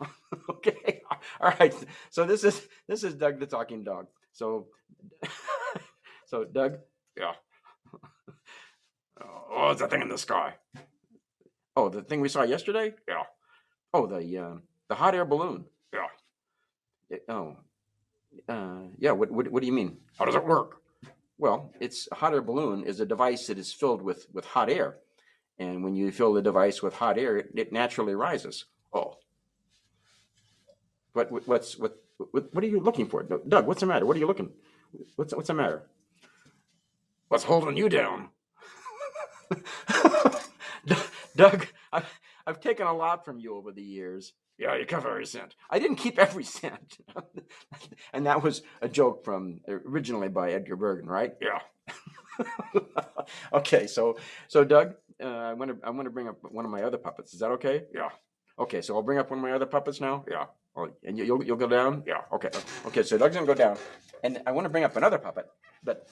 [0.49, 1.01] okay.
[1.41, 1.73] All right.
[2.09, 4.07] So this is this is Doug the talking dog.
[4.33, 4.67] So
[6.27, 6.77] so Doug,
[7.17, 7.33] yeah.
[9.21, 10.53] Oh, it's that thing in the sky.
[11.75, 12.93] Oh, the thing we saw yesterday?
[13.07, 13.23] Yeah.
[13.93, 14.55] Oh, the uh,
[14.89, 15.65] the hot air balloon.
[15.93, 16.07] Yeah.
[17.09, 17.57] It- oh.
[18.47, 19.11] Uh, yeah.
[19.11, 19.97] What, what what do you mean?
[20.17, 20.81] How does it work?
[21.37, 24.69] Well, it's a hot air balloon is a device that is filled with with hot
[24.69, 24.97] air,
[25.59, 28.65] and when you fill the device with hot air, it, it naturally rises.
[28.93, 29.15] Oh.
[31.13, 31.97] What what- what's what,
[32.31, 33.65] what what are you looking for, Doug?
[33.67, 34.05] What's the matter?
[34.05, 34.51] What are you looking?
[35.15, 35.83] What's what's the matter?
[37.29, 38.29] What's holding you down?
[41.35, 44.33] Doug, I've, I've taken a lot from you over the years.
[44.57, 45.55] Yeah, you kept every cent.
[45.69, 46.97] I didn't keep every cent.
[48.13, 51.35] and that was a joke from originally by Edgar Bergen, right?
[51.39, 51.59] Yeah.
[53.53, 56.71] okay, so so Doug, uh, I want to I want to bring up one of
[56.71, 57.33] my other puppets.
[57.33, 57.83] Is that okay?
[57.93, 58.09] Yeah.
[58.59, 60.25] Okay, so I'll bring up one of my other puppets now.
[60.29, 60.45] Yeah.
[60.75, 62.03] Oh, and you- you'll you'll go down.
[62.07, 62.21] Yeah.
[62.33, 62.49] Okay.
[62.87, 63.03] Okay.
[63.03, 63.77] So Doug's gonna go down,
[64.23, 65.47] and I want to bring up another puppet,
[65.83, 66.07] but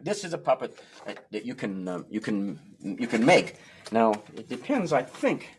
[0.00, 3.56] this is a puppet that, that you can um, you can you can make.
[3.92, 5.50] Now it depends, I think.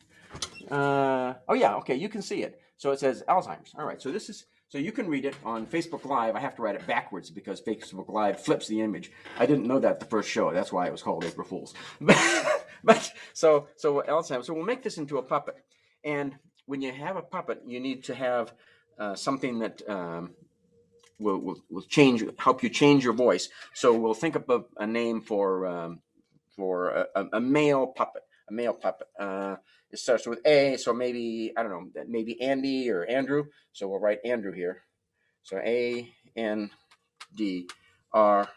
[0.69, 2.61] Uh, oh yeah, okay, you can see it.
[2.77, 3.73] So it says Alzheimer's.
[3.77, 6.35] All right, so this is so you can read it on Facebook Live.
[6.35, 9.11] I have to write it backwards because Facebook Live flips the image.
[9.37, 10.53] I didn't know that the first show.
[10.53, 11.73] That's why it was called April Fools.
[12.83, 14.47] but so so Alzheimer's.
[14.47, 15.55] So we'll make this into a puppet.
[16.03, 18.53] And when you have a puppet, you need to have
[18.99, 20.31] uh, something that um,
[21.19, 23.49] will, will will change help you change your voice.
[23.73, 25.99] So we'll think up a, a name for um,
[26.55, 29.07] for a, a- male puppet, a male puppet.
[29.19, 29.57] Uh,
[29.91, 33.45] it starts with A, so maybe I don't know, maybe Andy or Andrew.
[33.73, 34.83] So we'll write Andrew here.
[35.43, 36.69] So A N
[37.35, 37.67] D
[38.13, 38.47] R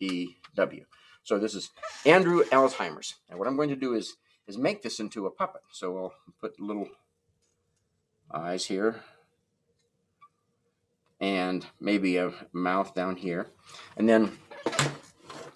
[0.00, 0.84] E W.
[1.24, 1.70] So this is
[2.04, 3.14] Andrew Alzheimer's.
[3.30, 5.62] And what I'm going to do is is make this into a puppet.
[5.72, 6.88] So we'll put little
[8.34, 9.02] eyes here
[11.22, 13.46] and maybe a mouth down here.
[13.96, 14.36] And then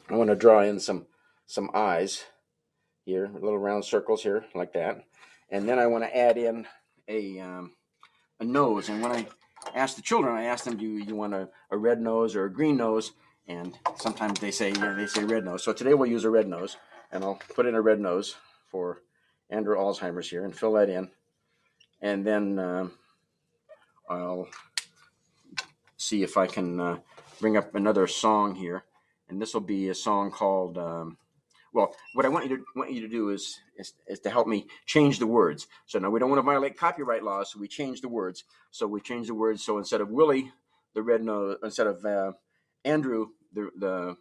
[0.08, 1.06] I want to draw in some
[1.46, 2.24] some eyes
[3.04, 5.04] here, little round circles here, like that.
[5.50, 6.66] And then I want to add in
[7.08, 7.72] a um,
[8.38, 8.88] a nose.
[8.88, 9.26] And when I
[9.74, 12.44] ask the children, I ask them, "Do you, you want a, a red nose or
[12.44, 13.12] a green nose?"
[13.48, 15.64] And sometimes they say yeah, they say red nose.
[15.64, 16.76] So today we'll use a red nose,
[17.10, 18.36] and I'll put in a red nose
[18.70, 19.02] for
[19.50, 21.10] Andrew Alzheimer's here, and fill that in.
[22.00, 22.92] And then um,
[24.08, 24.48] I'll
[26.06, 26.98] see if I can uh,
[27.40, 28.84] bring up another song here,
[29.28, 30.78] and this will be a song called.
[30.78, 31.18] Um,
[31.72, 34.46] well, what I want you to want you to do is, is is to help
[34.46, 35.66] me change the words.
[35.86, 38.44] So now we don't want to violate copyright laws, so we change the words.
[38.70, 39.64] So we change the words.
[39.64, 40.52] So instead of Willie,
[40.94, 42.32] the red nose, instead of uh,
[42.84, 44.16] Andrew, the the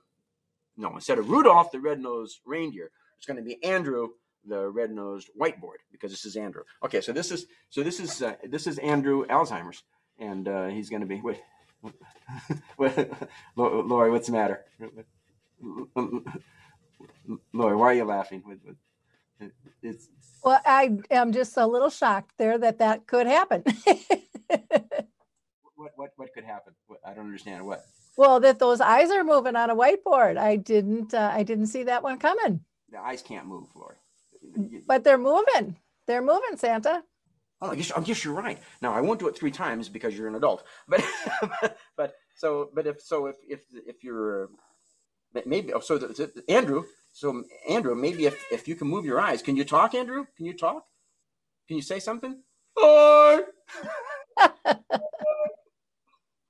[0.78, 4.10] no, instead of Rudolph, the red-nosed reindeer, it's going to be Andrew,
[4.46, 6.64] the red-nosed whiteboard, because this is Andrew.
[6.84, 9.84] Okay, so this is so this is uh, this is Andrew Alzheimer's,
[10.20, 11.40] and uh, he's going to be wait.
[13.56, 14.66] Lori, what's the matter?
[17.54, 18.44] Lori, why are you laughing?
[19.82, 20.08] It's
[20.44, 23.64] Well, I am just a little shocked there that that could happen.
[25.76, 26.74] what what what could happen?
[27.06, 27.84] I don't understand what.
[28.18, 30.38] well, that those eyes are moving on a whiteboard.
[30.38, 31.14] I didn't.
[31.14, 32.62] Uh, I didn't see that one coming.
[32.90, 33.96] The eyes can't move, Lori.
[34.88, 35.78] But they're moving.
[36.08, 37.04] They're moving, Santa.
[37.62, 38.60] Oh, I guess, I guess you're right.
[38.82, 40.64] Now I won't do it three times because you're an adult.
[40.88, 41.04] But
[41.98, 44.50] but so but if so if if if you're
[45.46, 49.20] maybe oh, so the, the, Andrew so Andrew maybe if if you can move your
[49.20, 50.26] eyes, can you talk, Andrew?
[50.36, 50.86] Can you talk?
[51.68, 52.42] Can you say something?
[52.78, 53.44] Hi.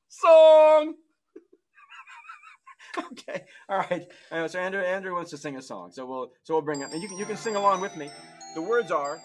[0.09, 0.95] Song.
[3.11, 3.45] okay.
[3.69, 4.07] All right.
[4.31, 5.91] Uh, so Andrew Andrew wants to sing a song.
[5.91, 6.91] So we'll so we'll bring it.
[6.91, 8.09] And you can you can sing along with me.
[8.55, 9.19] The words are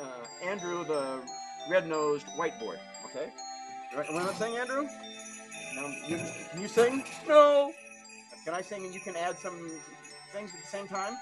[0.00, 1.20] uh, Andrew the
[1.70, 2.78] red-nosed whiteboard.
[3.06, 3.30] Okay.
[3.92, 4.86] You want not sing, Andrew?
[5.74, 6.18] Now, you,
[6.50, 7.04] can you sing?
[7.26, 7.72] No.
[8.44, 9.58] Can I sing and you can add some
[10.32, 11.14] things at the same time?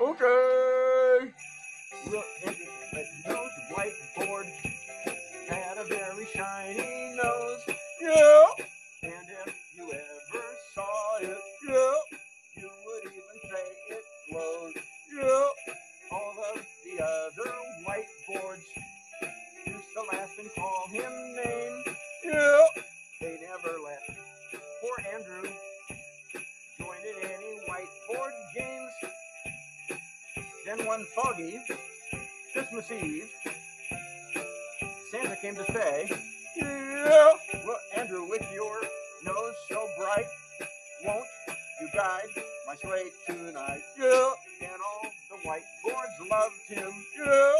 [0.00, 1.32] Okay.
[2.10, 4.46] Look, red-nosed whiteboard
[5.48, 7.60] had a very shiny nose.
[8.00, 8.46] Yeah.
[9.02, 11.94] And if you ever saw it, yeah,
[12.56, 14.74] you would even say it glows.
[15.14, 15.51] Yeah.
[31.14, 31.60] Foggy
[32.52, 33.28] Christmas Eve,
[35.10, 36.08] Santa came to say,
[36.56, 37.32] Yeah,
[37.66, 38.80] look, Andrew, with your
[39.24, 40.26] nose so bright,
[41.04, 41.24] won't
[41.80, 42.28] you guide
[42.66, 43.82] my sleigh tonight?
[43.98, 44.30] Yeah,
[44.62, 46.92] and all the white whiteboards loved him.
[47.18, 47.52] Yeah,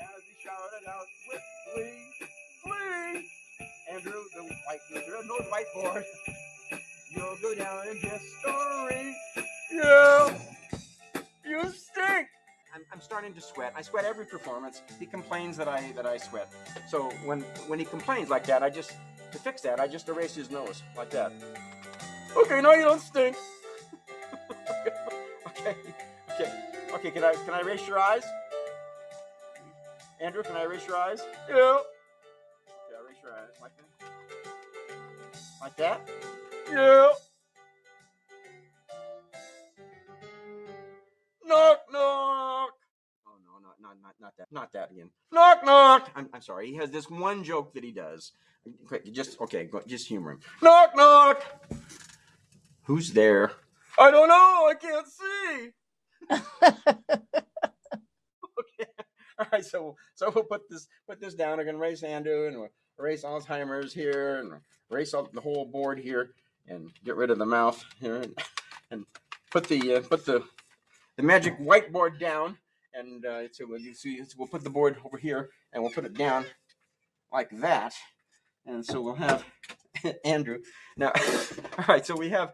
[0.00, 1.42] as he shouted out with
[1.74, 2.10] glee,
[2.64, 3.26] glee.
[3.92, 6.04] Andrew, the white, the red-nosed whiteboard,
[7.14, 9.16] you'll go down in history.
[9.72, 10.38] Yeah,
[11.44, 12.29] you stink.
[13.10, 13.72] Starting to sweat.
[13.74, 14.82] I sweat every performance.
[15.00, 16.46] He complains that I that I sweat.
[16.88, 18.92] So when when he complains like that, I just
[19.32, 21.32] to fix that, I just erase his nose like that.
[22.36, 23.34] Okay, now you don't stink.
[25.48, 25.74] okay,
[26.34, 26.52] okay,
[26.94, 27.10] okay.
[27.10, 28.22] Can I can I erase your eyes?
[30.20, 31.20] Andrew, can I erase your eyes?
[31.48, 31.56] Yeah.
[31.56, 34.10] Okay, erase your eyes like that.
[35.60, 36.08] Like that?
[36.70, 37.08] Yeah.
[46.20, 46.68] I'm, I'm sorry.
[46.68, 48.32] He has this one joke that he does.
[48.86, 49.64] Quick, just okay.
[49.64, 50.40] Go, just humor him.
[50.62, 51.42] Knock knock.
[52.82, 53.52] Who's there?
[53.98, 54.68] I don't know.
[54.68, 55.70] I can't see.
[58.60, 58.90] okay.
[59.38, 59.64] All right.
[59.64, 61.56] So so we'll put this put this down.
[61.56, 64.52] We're gonna erase Andrew and we'll erase Alzheimer's here and
[64.90, 66.32] erase all, the whole board here
[66.68, 68.38] and get rid of the mouth here and,
[68.90, 69.06] and
[69.50, 70.44] put the uh, put the
[71.16, 72.58] the magic whiteboard down
[72.94, 75.92] and uh, so we'll, you see, so we'll put the board over here and we'll
[75.92, 76.44] put it down
[77.32, 77.94] like that.
[78.66, 79.44] And so we'll have
[80.24, 80.58] Andrew.
[80.96, 81.12] Now
[81.78, 82.52] all right so we have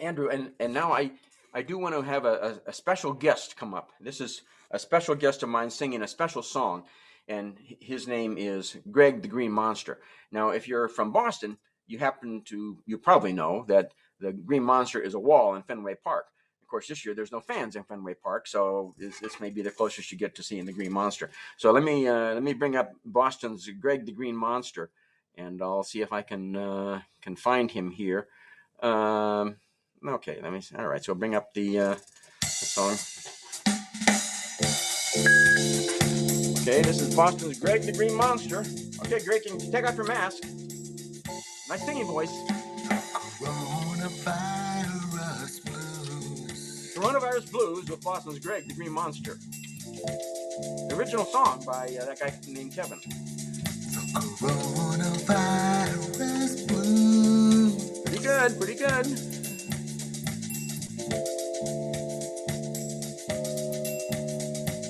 [0.00, 1.12] Andrew and and now I
[1.54, 3.90] I do want to have a, a, a special guest come up.
[4.00, 6.84] This is a special guest of mine singing a special song
[7.26, 9.98] and his name is Greg the Green Monster.
[10.30, 15.00] Now if you're from Boston you happen to you probably know that the Green Monster
[15.00, 16.26] is a wall in Fenway Park
[16.68, 19.62] of course, this year there's no fans in Fenway Park, so this, this may be
[19.62, 21.30] the closest you get to seeing the Green Monster.
[21.56, 24.90] So let me uh, let me bring up Boston's Greg the Green Monster,
[25.34, 28.28] and I'll see if I can uh, can find him here.
[28.82, 29.56] Um,
[30.06, 30.60] okay, let me.
[30.60, 30.76] See.
[30.76, 31.94] All right, so bring up the, uh,
[32.42, 32.92] the song.
[36.60, 38.62] Okay, this is Boston's Greg the Green Monster.
[39.06, 40.42] Okay, Greg, can you take off your mask?
[41.70, 42.34] Nice singing voice.
[46.98, 47.88] Coronavirus blues.
[47.88, 49.38] With Boston's Greg the Green Monster.
[50.88, 52.98] The original song by uh, that guy named Kevin.
[54.40, 58.00] Coronavirus blues.
[58.00, 59.06] Pretty good, pretty good.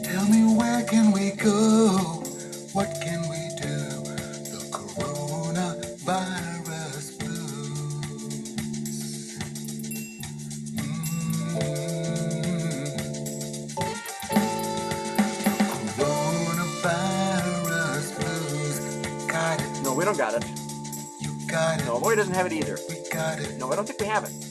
[0.05, 2.18] Tell me where can we go?
[20.19, 20.45] Got it.
[21.21, 21.85] You got it.
[21.87, 22.77] No, Lloyd doesn't have it either.
[22.89, 23.57] We got it.
[23.57, 24.47] No, I don't think we have it.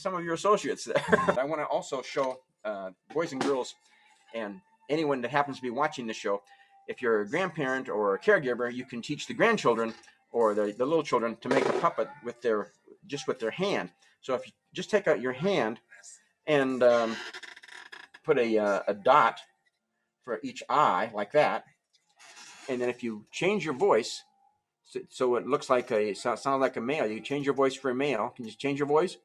[0.00, 1.04] Some of your associates there.
[1.38, 3.74] I want to also show uh, boys and girls
[4.34, 6.42] and anyone that happens to be watching the show.
[6.88, 9.94] If you're a grandparent or a caregiver, you can teach the grandchildren
[10.32, 12.72] or the, the little children to make a puppet with their
[13.06, 13.90] just with their hand.
[14.20, 15.80] So if you just take out your hand
[16.46, 17.16] and um,
[18.24, 19.40] put a, uh, a dot
[20.24, 21.64] for each eye like that,
[22.68, 24.22] and then if you change your voice
[24.84, 27.06] so, so it looks like a so, sounds like a male.
[27.06, 28.32] You change your voice for a male.
[28.34, 29.16] Can you change your voice?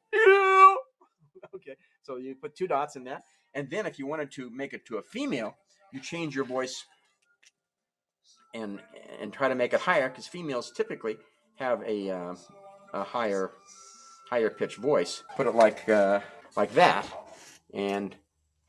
[1.56, 4.72] Okay, so you put two dots in that, and then if you wanted to make
[4.72, 5.56] it to a female,
[5.92, 6.84] you change your voice
[8.54, 8.80] and
[9.20, 11.16] and try to make it higher because females typically
[11.56, 12.34] have a uh,
[12.92, 13.52] a higher
[14.30, 15.22] higher pitch voice.
[15.36, 16.20] Put it like uh,
[16.56, 17.06] like that,
[17.72, 18.14] and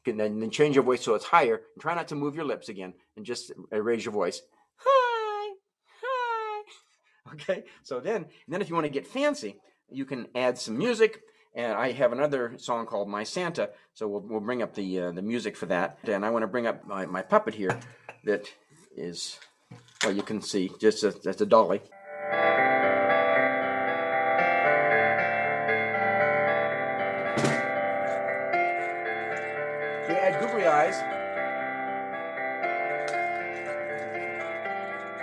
[0.06, 1.56] then, then change your voice so it's higher.
[1.56, 4.42] And try not to move your lips again, and just raise your voice.
[4.78, 5.54] Hi,
[6.02, 6.64] hi.
[7.34, 9.58] Okay, so then, then if you want to get fancy,
[9.90, 11.20] you can add some music.
[11.58, 15.12] And I have another song called My Santa, so we'll, we'll bring up the uh,
[15.12, 15.98] the music for that.
[16.04, 17.80] And I want to bring up my, my puppet here
[18.26, 18.46] that
[18.96, 19.40] is,
[20.04, 21.82] well, you can see just a, that's a dolly.
[30.08, 30.94] You add googly eyes.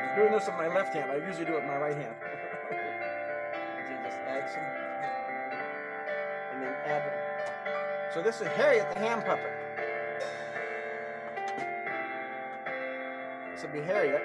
[0.00, 1.12] I'm doing this with my left hand.
[1.12, 2.16] I usually do it with my right hand.
[8.14, 9.50] So this is Harriet the hand puppet.
[13.52, 14.22] This will be Harriet.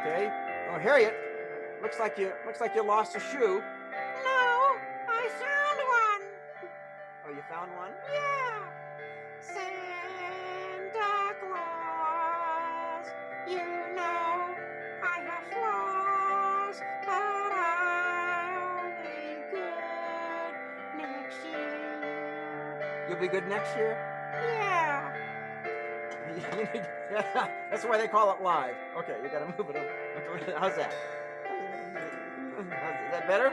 [0.00, 0.28] Okay.
[0.72, 1.14] Oh, Harriet,
[1.80, 3.62] looks like you looks like you lost a shoe.
[23.32, 23.96] Good next year.
[24.34, 25.16] Yeah.
[26.28, 28.74] You need- yeah, that's why they call it live.
[28.98, 29.86] Okay, you gotta move it up.
[30.60, 30.92] How's that?
[32.56, 33.48] How's- Is that better?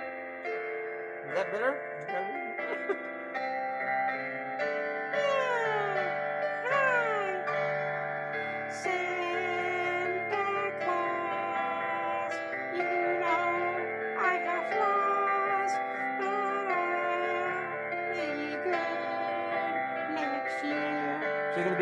[1.30, 1.78] Is that better?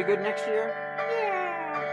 [0.07, 0.73] Good next year?
[1.11, 1.83] Yeah.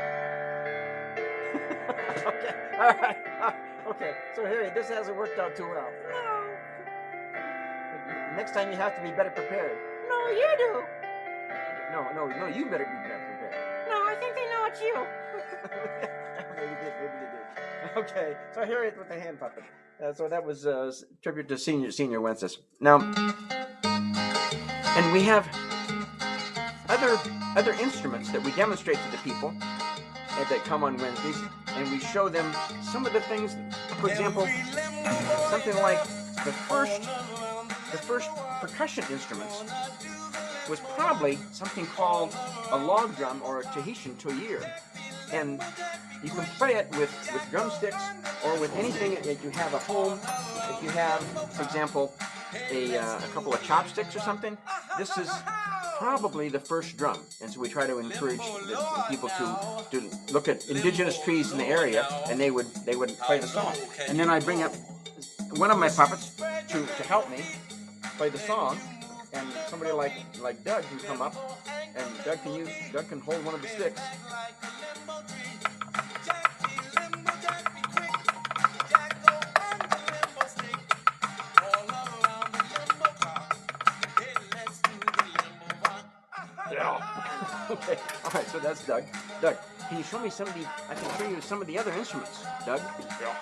[2.31, 2.55] okay.
[2.79, 3.17] All right.
[3.43, 3.53] Uh,
[3.91, 4.13] Okay.
[4.35, 5.91] So Harry, this hasn't worked out too well.
[6.09, 6.45] No,
[8.35, 9.77] Next time you have to be better prepared.
[10.09, 10.83] no, you do.
[11.93, 12.47] No, no, no.
[12.47, 13.55] You better be better prepared.
[13.91, 14.95] No, I think they know it's you.
[16.57, 17.11] maybe they did.
[17.15, 17.27] Maybe
[17.95, 18.01] they.
[18.01, 18.37] Okay.
[18.55, 19.65] So Harriet with the hand puppet.
[20.03, 22.57] Uh, so that was a s- tribute to Señor Señor Wences.
[22.81, 22.99] Now,
[24.97, 25.47] and we have
[26.95, 27.19] other
[27.57, 31.37] other instruments that we demonstrate to the people uh, that come on Wednesdays,
[31.77, 33.57] and we show them some of the things.
[34.01, 34.47] For example,
[35.51, 36.03] something like
[36.45, 37.03] the first
[37.91, 38.31] the first
[38.61, 39.65] percussion instruments
[40.69, 42.35] was probably something called
[42.71, 44.65] a log drum or a Tahitian to'ere.
[45.33, 45.61] And
[46.23, 48.03] you can play it with, with drumsticks
[48.45, 50.19] or with anything that you have at home.
[50.71, 51.21] If you have,
[51.53, 52.15] for example,
[52.71, 54.57] a, uh, a couple of chopsticks or something.
[54.99, 55.31] This is
[55.99, 60.49] probably the first drum, and so we try to encourage the people to, to look
[60.49, 63.75] at indigenous trees in the area, and they would they would play the song.
[64.09, 64.73] And then I bring up
[65.57, 66.35] one of my puppets
[66.69, 67.39] to, to help me
[68.17, 68.79] play the song,
[69.33, 71.35] and somebody like like Doug can come up,
[71.97, 74.01] and Doug can use Doug can hold one of the sticks.
[87.89, 88.01] Okay.
[88.25, 88.47] All right.
[88.49, 89.05] So that's Doug.
[89.41, 89.57] Doug,
[89.89, 90.67] can you show me some of the?
[90.89, 92.45] I can show you some of the other instruments.
[92.67, 92.81] Doug.
[93.21, 93.35] Yeah.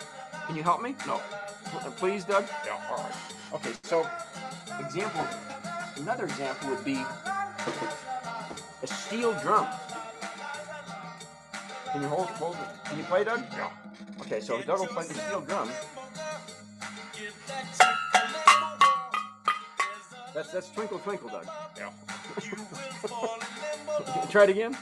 [0.46, 0.94] Can you help me?
[1.06, 1.20] No.
[1.74, 2.44] Uh, please, Doug.
[2.64, 2.80] Yeah.
[2.90, 3.14] All right.
[3.54, 3.72] Okay.
[3.84, 4.06] So,
[4.80, 5.26] example.
[5.96, 7.04] Another example would be
[8.82, 9.66] a steel drum.
[11.92, 12.88] Can you hold hold it?
[12.88, 13.44] Can you play, Doug?
[13.52, 13.70] Yeah.
[14.20, 14.40] Okay.
[14.40, 15.70] So Doug will play the steel drum.
[20.34, 21.46] That's that's twinkle twinkle, Doug.
[21.76, 21.90] Yeah.
[24.30, 24.76] Try it again.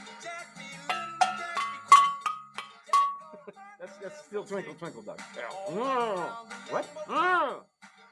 [3.79, 5.21] that's that's still twinkle twinkle, Doug.
[5.37, 5.75] Yeah.
[5.75, 6.29] Mm.
[6.71, 6.87] What?
[7.09, 7.61] Mm.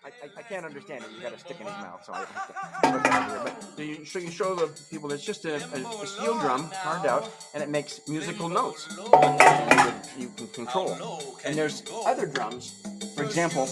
[0.04, 1.10] I, I, I can't understand it.
[1.14, 3.40] You got a stick in his mouth, so I have to look at it here.
[3.44, 6.70] But so you, so you show the people it's just a, a, a steel drum
[6.82, 8.88] carved out, and it makes musical notes.
[8.96, 9.92] You,
[10.24, 11.20] you can control.
[11.44, 12.80] And there's other drums.
[13.16, 13.66] For example,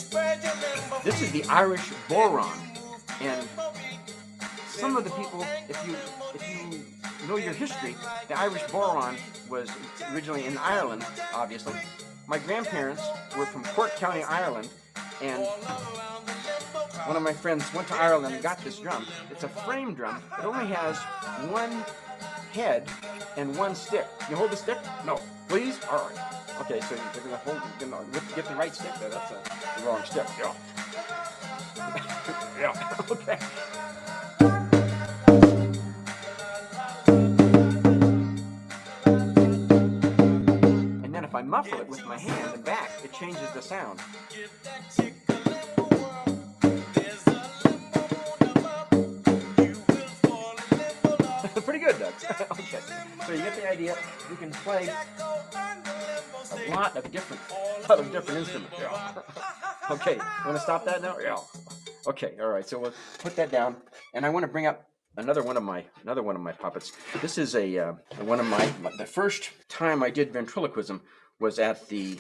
[1.05, 2.59] this is the Irish bodhrán,
[3.21, 3.49] and
[4.67, 5.97] some of the people, if you
[6.35, 6.85] if you
[7.29, 7.95] know your history,
[8.29, 9.17] the Irish bodhrán
[9.49, 9.71] was
[10.13, 11.05] originally in Ireland,
[11.35, 11.75] obviously.
[12.27, 13.03] My grandparents
[13.37, 14.69] were from Cork County, Ireland,
[15.23, 15.45] and
[17.07, 19.07] one of my friends went to Ireland and got this drum.
[19.31, 20.23] It's a frame drum.
[20.39, 20.99] It only has
[21.51, 21.85] one
[22.53, 22.89] head
[23.37, 24.07] and one stick.
[24.29, 24.79] You hold the stick?
[25.05, 25.21] No.
[25.49, 25.79] Please?
[25.91, 26.19] All right.
[26.63, 28.05] Okay, so you're gonna hold, you're gonna
[28.35, 29.11] get the right stick there.
[29.11, 30.27] That's a, the wrong stick.
[30.39, 30.55] Yeah.
[32.61, 32.97] yeah.
[33.11, 33.39] okay.
[41.37, 43.99] I muffle it with my hand and back, it changes the sound.
[51.67, 52.15] Pretty good, Doug.
[52.53, 52.79] okay.
[53.27, 53.97] So you get the idea.
[54.31, 57.43] You can play a lot of different,
[57.91, 58.75] lot of different instruments.
[58.81, 59.13] Yeah.
[59.91, 60.17] okay.
[60.17, 61.19] Want to stop that now?
[61.19, 61.37] Yeah.
[62.07, 62.35] Okay.
[62.41, 62.67] All right.
[62.67, 63.77] So we'll put that down,
[64.15, 66.93] and I want to bring up another one of my another one of my puppets.
[67.21, 67.93] This is a uh,
[68.25, 71.01] one of my the first time I did ventriloquism
[71.39, 72.19] was at the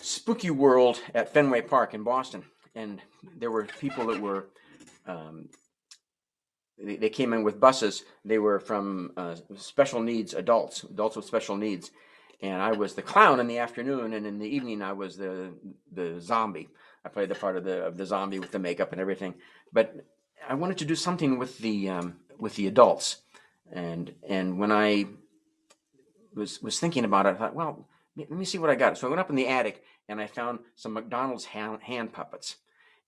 [0.00, 2.44] Spooky World at Fenway Park in Boston,
[2.74, 3.00] and
[3.36, 4.46] there were people that were.
[5.06, 5.48] Um,
[6.82, 8.04] they, they came in with buses.
[8.24, 11.90] They were from uh, special needs adults, adults with special needs,
[12.40, 15.52] and I was the clown in the afternoon, and in the evening I was the
[15.92, 16.68] the zombie.
[17.04, 19.34] I played the part of the of the zombie with the makeup and everything.
[19.72, 20.06] But
[20.48, 23.18] I wanted to do something with the um, with the adults,
[23.70, 25.06] and and when I
[26.34, 27.88] was was thinking about it, I thought, well,
[28.28, 28.98] let me see what I got.
[28.98, 32.56] So I went up in the attic and I found some McDonald's hand, hand puppets,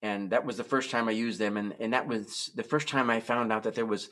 [0.02, 2.88] and that was the first time I used them, and and that was the first
[2.88, 4.08] time I found out that there was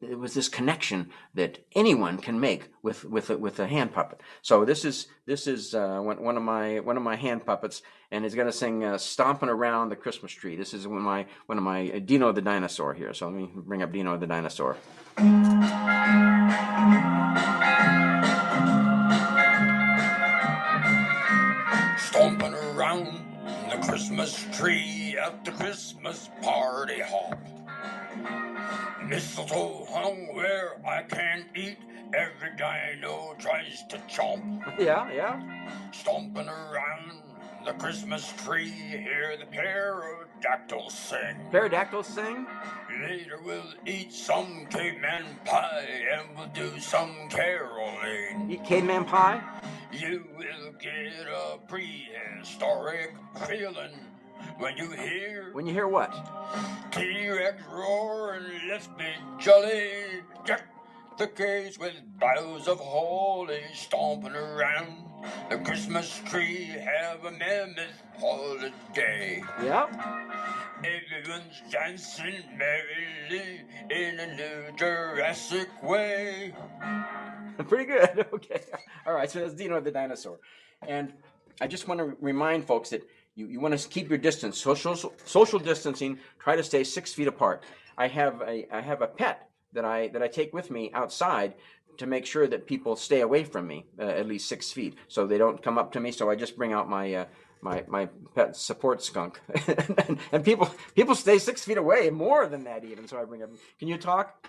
[0.00, 4.20] it was this connection that anyone can make with with a, with a hand puppet.
[4.42, 7.82] So this is this is uh, one, one of my one of my hand puppets,
[8.10, 11.04] and it's going to sing uh, "Stomping Around the Christmas Tree." This is one of
[11.04, 13.12] my one of my uh, Dino the dinosaur here.
[13.12, 14.76] So let me bring up Dino the dinosaur.
[23.90, 27.36] Christmas tree at the Christmas party hop.
[29.04, 31.76] Mistletoe hung where I can't eat.
[32.14, 34.78] Every dino tries to chomp.
[34.78, 35.42] Yeah, yeah.
[35.90, 37.20] Stomping around
[37.64, 41.36] the Christmas tree, hear the pterodactyls sing.
[41.50, 42.46] Pterodactyls sing.
[43.02, 48.50] Later we'll eat some caveman pie and we'll do some caroling.
[48.50, 49.42] Eat caveman pie.
[49.92, 53.14] You will get a prehistoric
[53.46, 53.92] feeling
[54.58, 56.12] when you hear When you hear what?
[56.92, 59.04] T-Rex roar and let's be
[59.38, 60.22] jolly.
[60.46, 60.69] Jack
[61.20, 65.04] the case with boughs of holly stomping around
[65.50, 66.64] the Christmas tree.
[66.64, 69.42] Have a mammoth holiday.
[69.62, 69.86] Yeah.
[70.78, 73.60] Everyone's dancing merrily
[73.90, 76.54] in a new Jurassic way.
[77.68, 78.26] Pretty good.
[78.32, 78.62] Okay.
[79.06, 79.30] All right.
[79.30, 80.38] So that's Dino the dinosaur,
[80.88, 81.12] and
[81.60, 84.96] I just want to remind folks that you, you want to keep your distance, social
[85.26, 86.18] social distancing.
[86.38, 87.64] Try to stay six feet apart.
[87.98, 91.54] I have a I have a pet that I that I take with me outside
[91.98, 95.26] to make sure that people stay away from me uh, at least six feet, so
[95.26, 96.12] they don't come up to me.
[96.12, 97.24] So I just bring out my uh,
[97.62, 102.64] my my pet support skunk, and, and people people stay six feet away, more than
[102.64, 103.06] that even.
[103.06, 104.48] So I bring up, can you talk?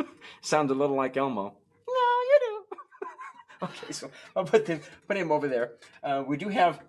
[0.00, 0.06] No.
[0.40, 1.54] Sounds a little like Elmo.
[1.88, 1.94] No,
[2.30, 2.76] you do.
[3.62, 5.72] okay, so I'll put him put him over there.
[6.02, 6.80] Uh, we do have,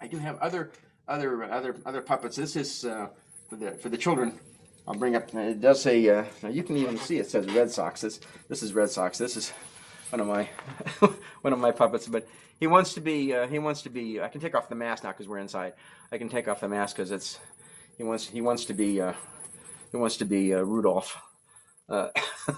[0.00, 0.72] I do have other
[1.08, 2.36] other other other puppets.
[2.36, 3.08] This is uh,
[3.48, 4.38] for the for the children.
[4.86, 5.32] I'll bring up.
[5.34, 6.08] It does say.
[6.08, 8.00] Uh, now you can even see it says Red Sox.
[8.00, 9.18] This this is Red Sox.
[9.18, 9.50] This is
[10.10, 10.48] one of my
[11.42, 12.06] one of my puppets.
[12.06, 12.26] But
[12.58, 13.34] he wants to be.
[13.34, 14.20] Uh, he wants to be.
[14.20, 15.74] I can take off the mask now because we're inside.
[16.10, 17.38] I can take off the mask because it's.
[17.96, 18.26] He wants.
[18.26, 19.00] He wants to be.
[19.00, 19.12] Uh,
[19.92, 21.16] he wants to be uh, Rudolph.
[21.88, 22.08] Uh,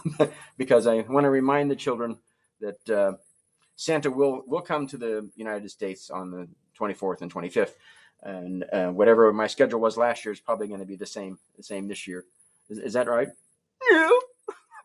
[0.57, 2.19] because I want to remind the children
[2.61, 3.13] that uh,
[3.77, 6.49] Santa will will come to the United States on the
[6.79, 7.73] 24th and 25th,
[8.25, 11.39] and uh, whatever my schedule was last year is probably going to be the same
[11.57, 12.25] the same this year.
[12.69, 13.29] Is, is that right?
[13.91, 14.11] Yeah.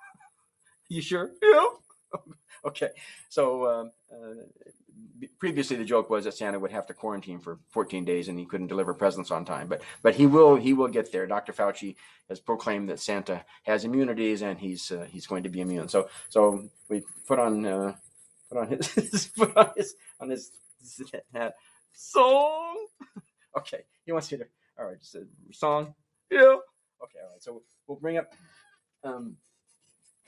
[0.90, 1.32] you sure?
[1.42, 1.68] Yeah.
[2.66, 2.90] okay.
[3.30, 8.06] So um, uh, previously the joke was that Santa would have to quarantine for 14
[8.06, 9.68] days and he couldn't deliver presents on time.
[9.68, 11.26] But but he will he will get there.
[11.28, 11.54] Dr.
[11.54, 11.96] Fauci
[12.28, 15.90] has proclaimed that Santa has immunities and he's uh, he's going to be immune.
[15.90, 17.96] So so we put on uh,
[18.50, 20.52] put on his put on his on his
[21.34, 21.56] hat
[21.94, 22.88] song.
[23.58, 24.46] Okay, he wants you to.
[24.78, 25.94] All right, just a song.
[26.30, 26.40] Yeah.
[26.42, 27.20] Okay.
[27.24, 27.42] All right.
[27.42, 28.34] So we'll bring up.
[29.04, 29.38] Um,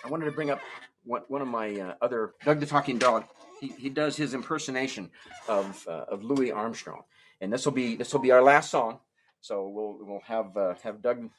[0.03, 0.59] I wanted to bring up
[1.03, 3.25] one, one of my uh, other Doug the Talking Dog.
[3.59, 5.11] He, he does his impersonation
[5.47, 7.03] of uh, of Louis Armstrong,
[7.39, 8.99] and this will be this will be our last song.
[9.41, 11.29] So we'll we'll have uh, have Doug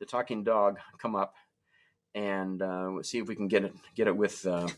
[0.00, 1.34] the Talking Dog come up,
[2.14, 4.68] and uh, we'll see if we can get it get it with uh,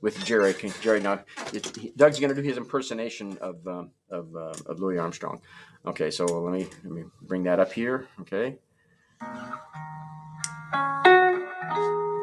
[0.00, 0.54] with Jerry.
[0.80, 1.20] Jerry, now
[1.52, 5.40] it's, he, Doug's going to do his impersonation of um, of uh, of Louis Armstrong.
[5.86, 8.06] Okay, so let me let me bring that up here.
[8.20, 8.56] Okay.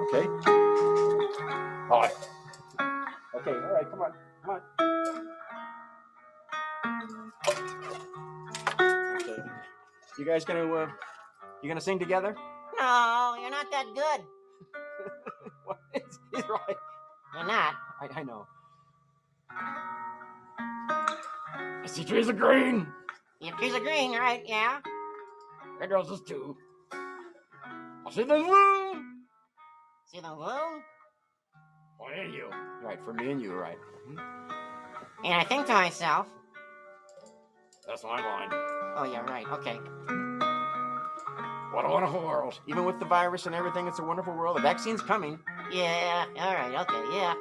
[0.07, 0.28] Okay.
[1.89, 2.13] All right.
[3.36, 3.51] Okay.
[3.51, 3.89] All right.
[3.89, 4.11] Come on.
[4.43, 4.61] Come on.
[9.21, 9.41] Okay.
[10.17, 10.88] You guys gonna uh,
[11.61, 12.36] you gonna sing together?
[12.80, 14.21] No, you're not that good.
[16.34, 16.76] He's right.
[17.36, 17.73] You're not.
[18.01, 18.47] I, I know.
[21.49, 22.88] I see trees are green.
[23.41, 24.41] Your trees are green, right?
[24.45, 24.79] Yeah.
[25.79, 26.55] Red roses too.
[26.93, 29.03] I see the moon.
[30.05, 30.81] See the moon?
[31.97, 32.49] Why are you?
[32.83, 33.77] Right for me and you, right?
[34.09, 35.25] Mm-hmm.
[35.25, 36.27] And I think to myself,
[37.88, 38.49] That's my line.
[38.97, 39.47] oh, yeah, right.
[39.47, 39.79] Okay.
[41.73, 42.59] What a wonderful world.
[42.67, 44.55] Even with the virus and everything, it's a wonderful world.
[44.57, 45.39] The vaccine's coming.
[45.72, 46.26] Yeah.
[46.39, 46.76] All right.
[46.82, 47.03] Okay.
[47.16, 47.34] Yeah.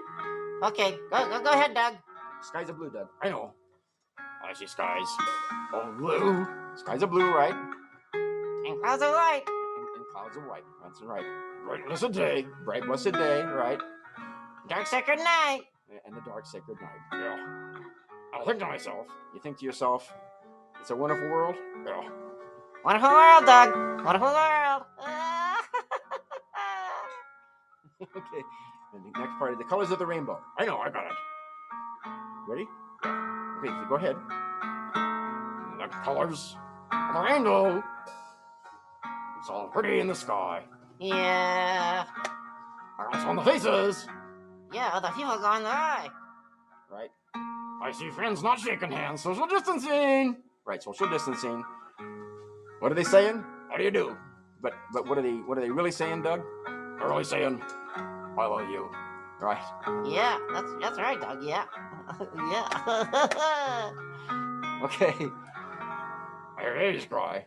[0.69, 0.99] Okay.
[1.11, 1.29] Go.
[1.29, 1.43] Go.
[1.43, 1.95] Go ahead, Doug.
[2.43, 3.09] Skies are blue, Doug.
[3.23, 3.53] I know.
[4.19, 5.07] I see skies.
[5.73, 6.47] Oh, blue.
[6.77, 7.55] Skies are blue, right?
[8.67, 9.43] And clouds are white.
[9.47, 10.65] And, and clouds are white.
[10.83, 11.25] That's right.
[11.67, 12.47] Bright blessed day.
[12.65, 13.79] Bright blessed day, right?
[14.69, 15.63] Dark sacred night.
[16.07, 17.01] And the dark sacred night.
[17.13, 17.39] Yeah.
[18.35, 19.07] I'll think to myself.
[19.35, 20.13] You think to yourself,
[20.81, 21.57] it's a wonderful world.
[21.87, 22.09] Yeah.
[22.85, 24.05] Wonderful world, Doug.
[24.05, 24.83] Wonderful world.
[28.03, 28.43] okay.
[28.95, 30.39] And the next part of the colors of the rainbow.
[30.59, 30.79] I know.
[30.79, 31.13] I got it.
[32.49, 32.67] Ready?
[33.05, 34.17] Okay, so go ahead.
[35.79, 36.57] The colors
[36.93, 37.83] of the rainbow.
[39.41, 40.63] It's all pretty in the sky.
[41.01, 42.05] yeah.
[42.99, 44.07] Or else on the faces.
[44.73, 45.01] Yeah.
[45.01, 46.09] The people go in the eye.
[46.91, 47.11] Right?
[47.83, 49.23] I see friends not shaking hands.
[49.23, 50.37] Social distancing.
[50.65, 50.83] Right.
[50.83, 51.65] Social distancing.
[52.81, 53.45] What are they saying?
[53.71, 54.17] How do you do?
[54.63, 56.43] But but what are they what are they really saying, Doug?
[56.99, 57.61] They're really saying,
[58.39, 58.91] I love you.
[59.41, 59.59] Right.
[60.07, 60.39] Yeah.
[60.53, 61.43] That's that's right, Doug.
[61.43, 61.65] Yeah.
[62.53, 63.91] yeah.
[64.85, 65.15] Okay.
[66.59, 67.47] I hear babies cry.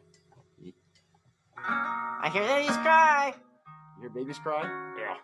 [1.56, 3.34] I hear babies cry.
[3.98, 4.64] You hear babies cry?
[4.98, 5.18] Yeah.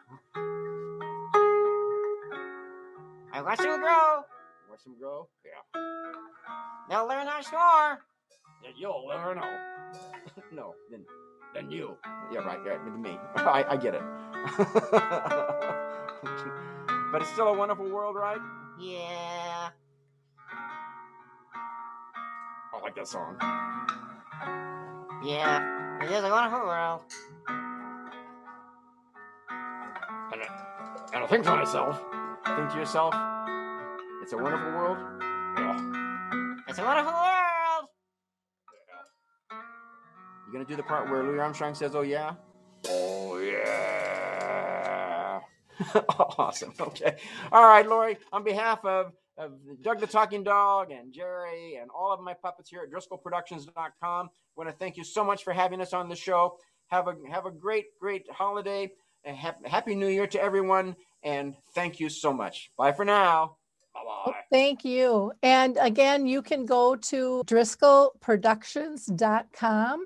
[3.34, 4.24] I watch them grow.
[4.70, 5.28] Watch them grow.
[5.43, 5.82] Yeah.
[6.89, 7.99] They'll learn our snore.
[8.64, 9.57] Yeah, You'll never know.
[10.51, 10.76] no.
[10.91, 11.03] Then
[11.55, 11.97] Then you.
[12.32, 12.59] yeah, right.
[12.64, 13.18] Yeah, with me.
[13.38, 14.01] I, I get it.
[17.11, 18.39] but it's still a wonderful world, right?
[18.79, 19.69] Yeah.
[22.73, 23.37] I like that song.
[25.23, 25.99] Yeah.
[26.01, 27.01] It is a wonderful world.
[30.31, 30.47] And I,
[31.13, 32.03] and I think to myself,
[32.45, 33.15] Think to yourself,
[34.21, 34.97] it's a wonderful world.
[35.57, 35.79] yeah.
[36.67, 37.87] It's a wonderful world.
[40.45, 42.33] You gonna do the part where Louis Armstrong says, "Oh yeah"?
[46.38, 46.74] awesome.
[46.80, 47.15] Okay.
[47.51, 48.17] All right, Lori.
[48.32, 52.69] On behalf of, of Doug the Talking Dog and Jerry and all of my puppets
[52.69, 56.15] here at DriscollProductions.com, I want to thank you so much for having us on the
[56.15, 56.57] show.
[56.88, 58.91] Have a have a great great holiday.
[59.26, 60.97] And hap- happy New Year to everyone.
[61.24, 62.69] And thank you so much.
[62.78, 63.55] Bye for now.
[63.93, 64.34] Bye bye.
[64.51, 65.32] Thank you.
[65.41, 70.05] And again, you can go to driscollproductions.com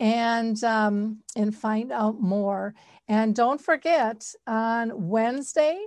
[0.00, 2.74] and um, and find out more.
[3.08, 5.84] And don't forget on Wednesday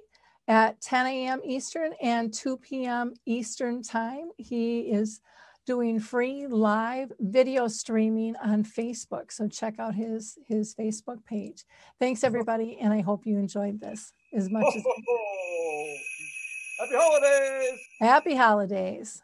[0.48, 1.42] at 10 a.m.
[1.44, 3.14] Eastern and 2 p.m.
[3.26, 5.20] Eastern time, he is
[5.66, 9.32] doing free live video streaming on Facebook.
[9.32, 11.66] So check out his his Facebook page.
[12.00, 14.84] Thanks everybody, and I hope you enjoyed this as much as
[16.80, 17.80] Happy holidays!
[18.00, 19.24] happy holidays.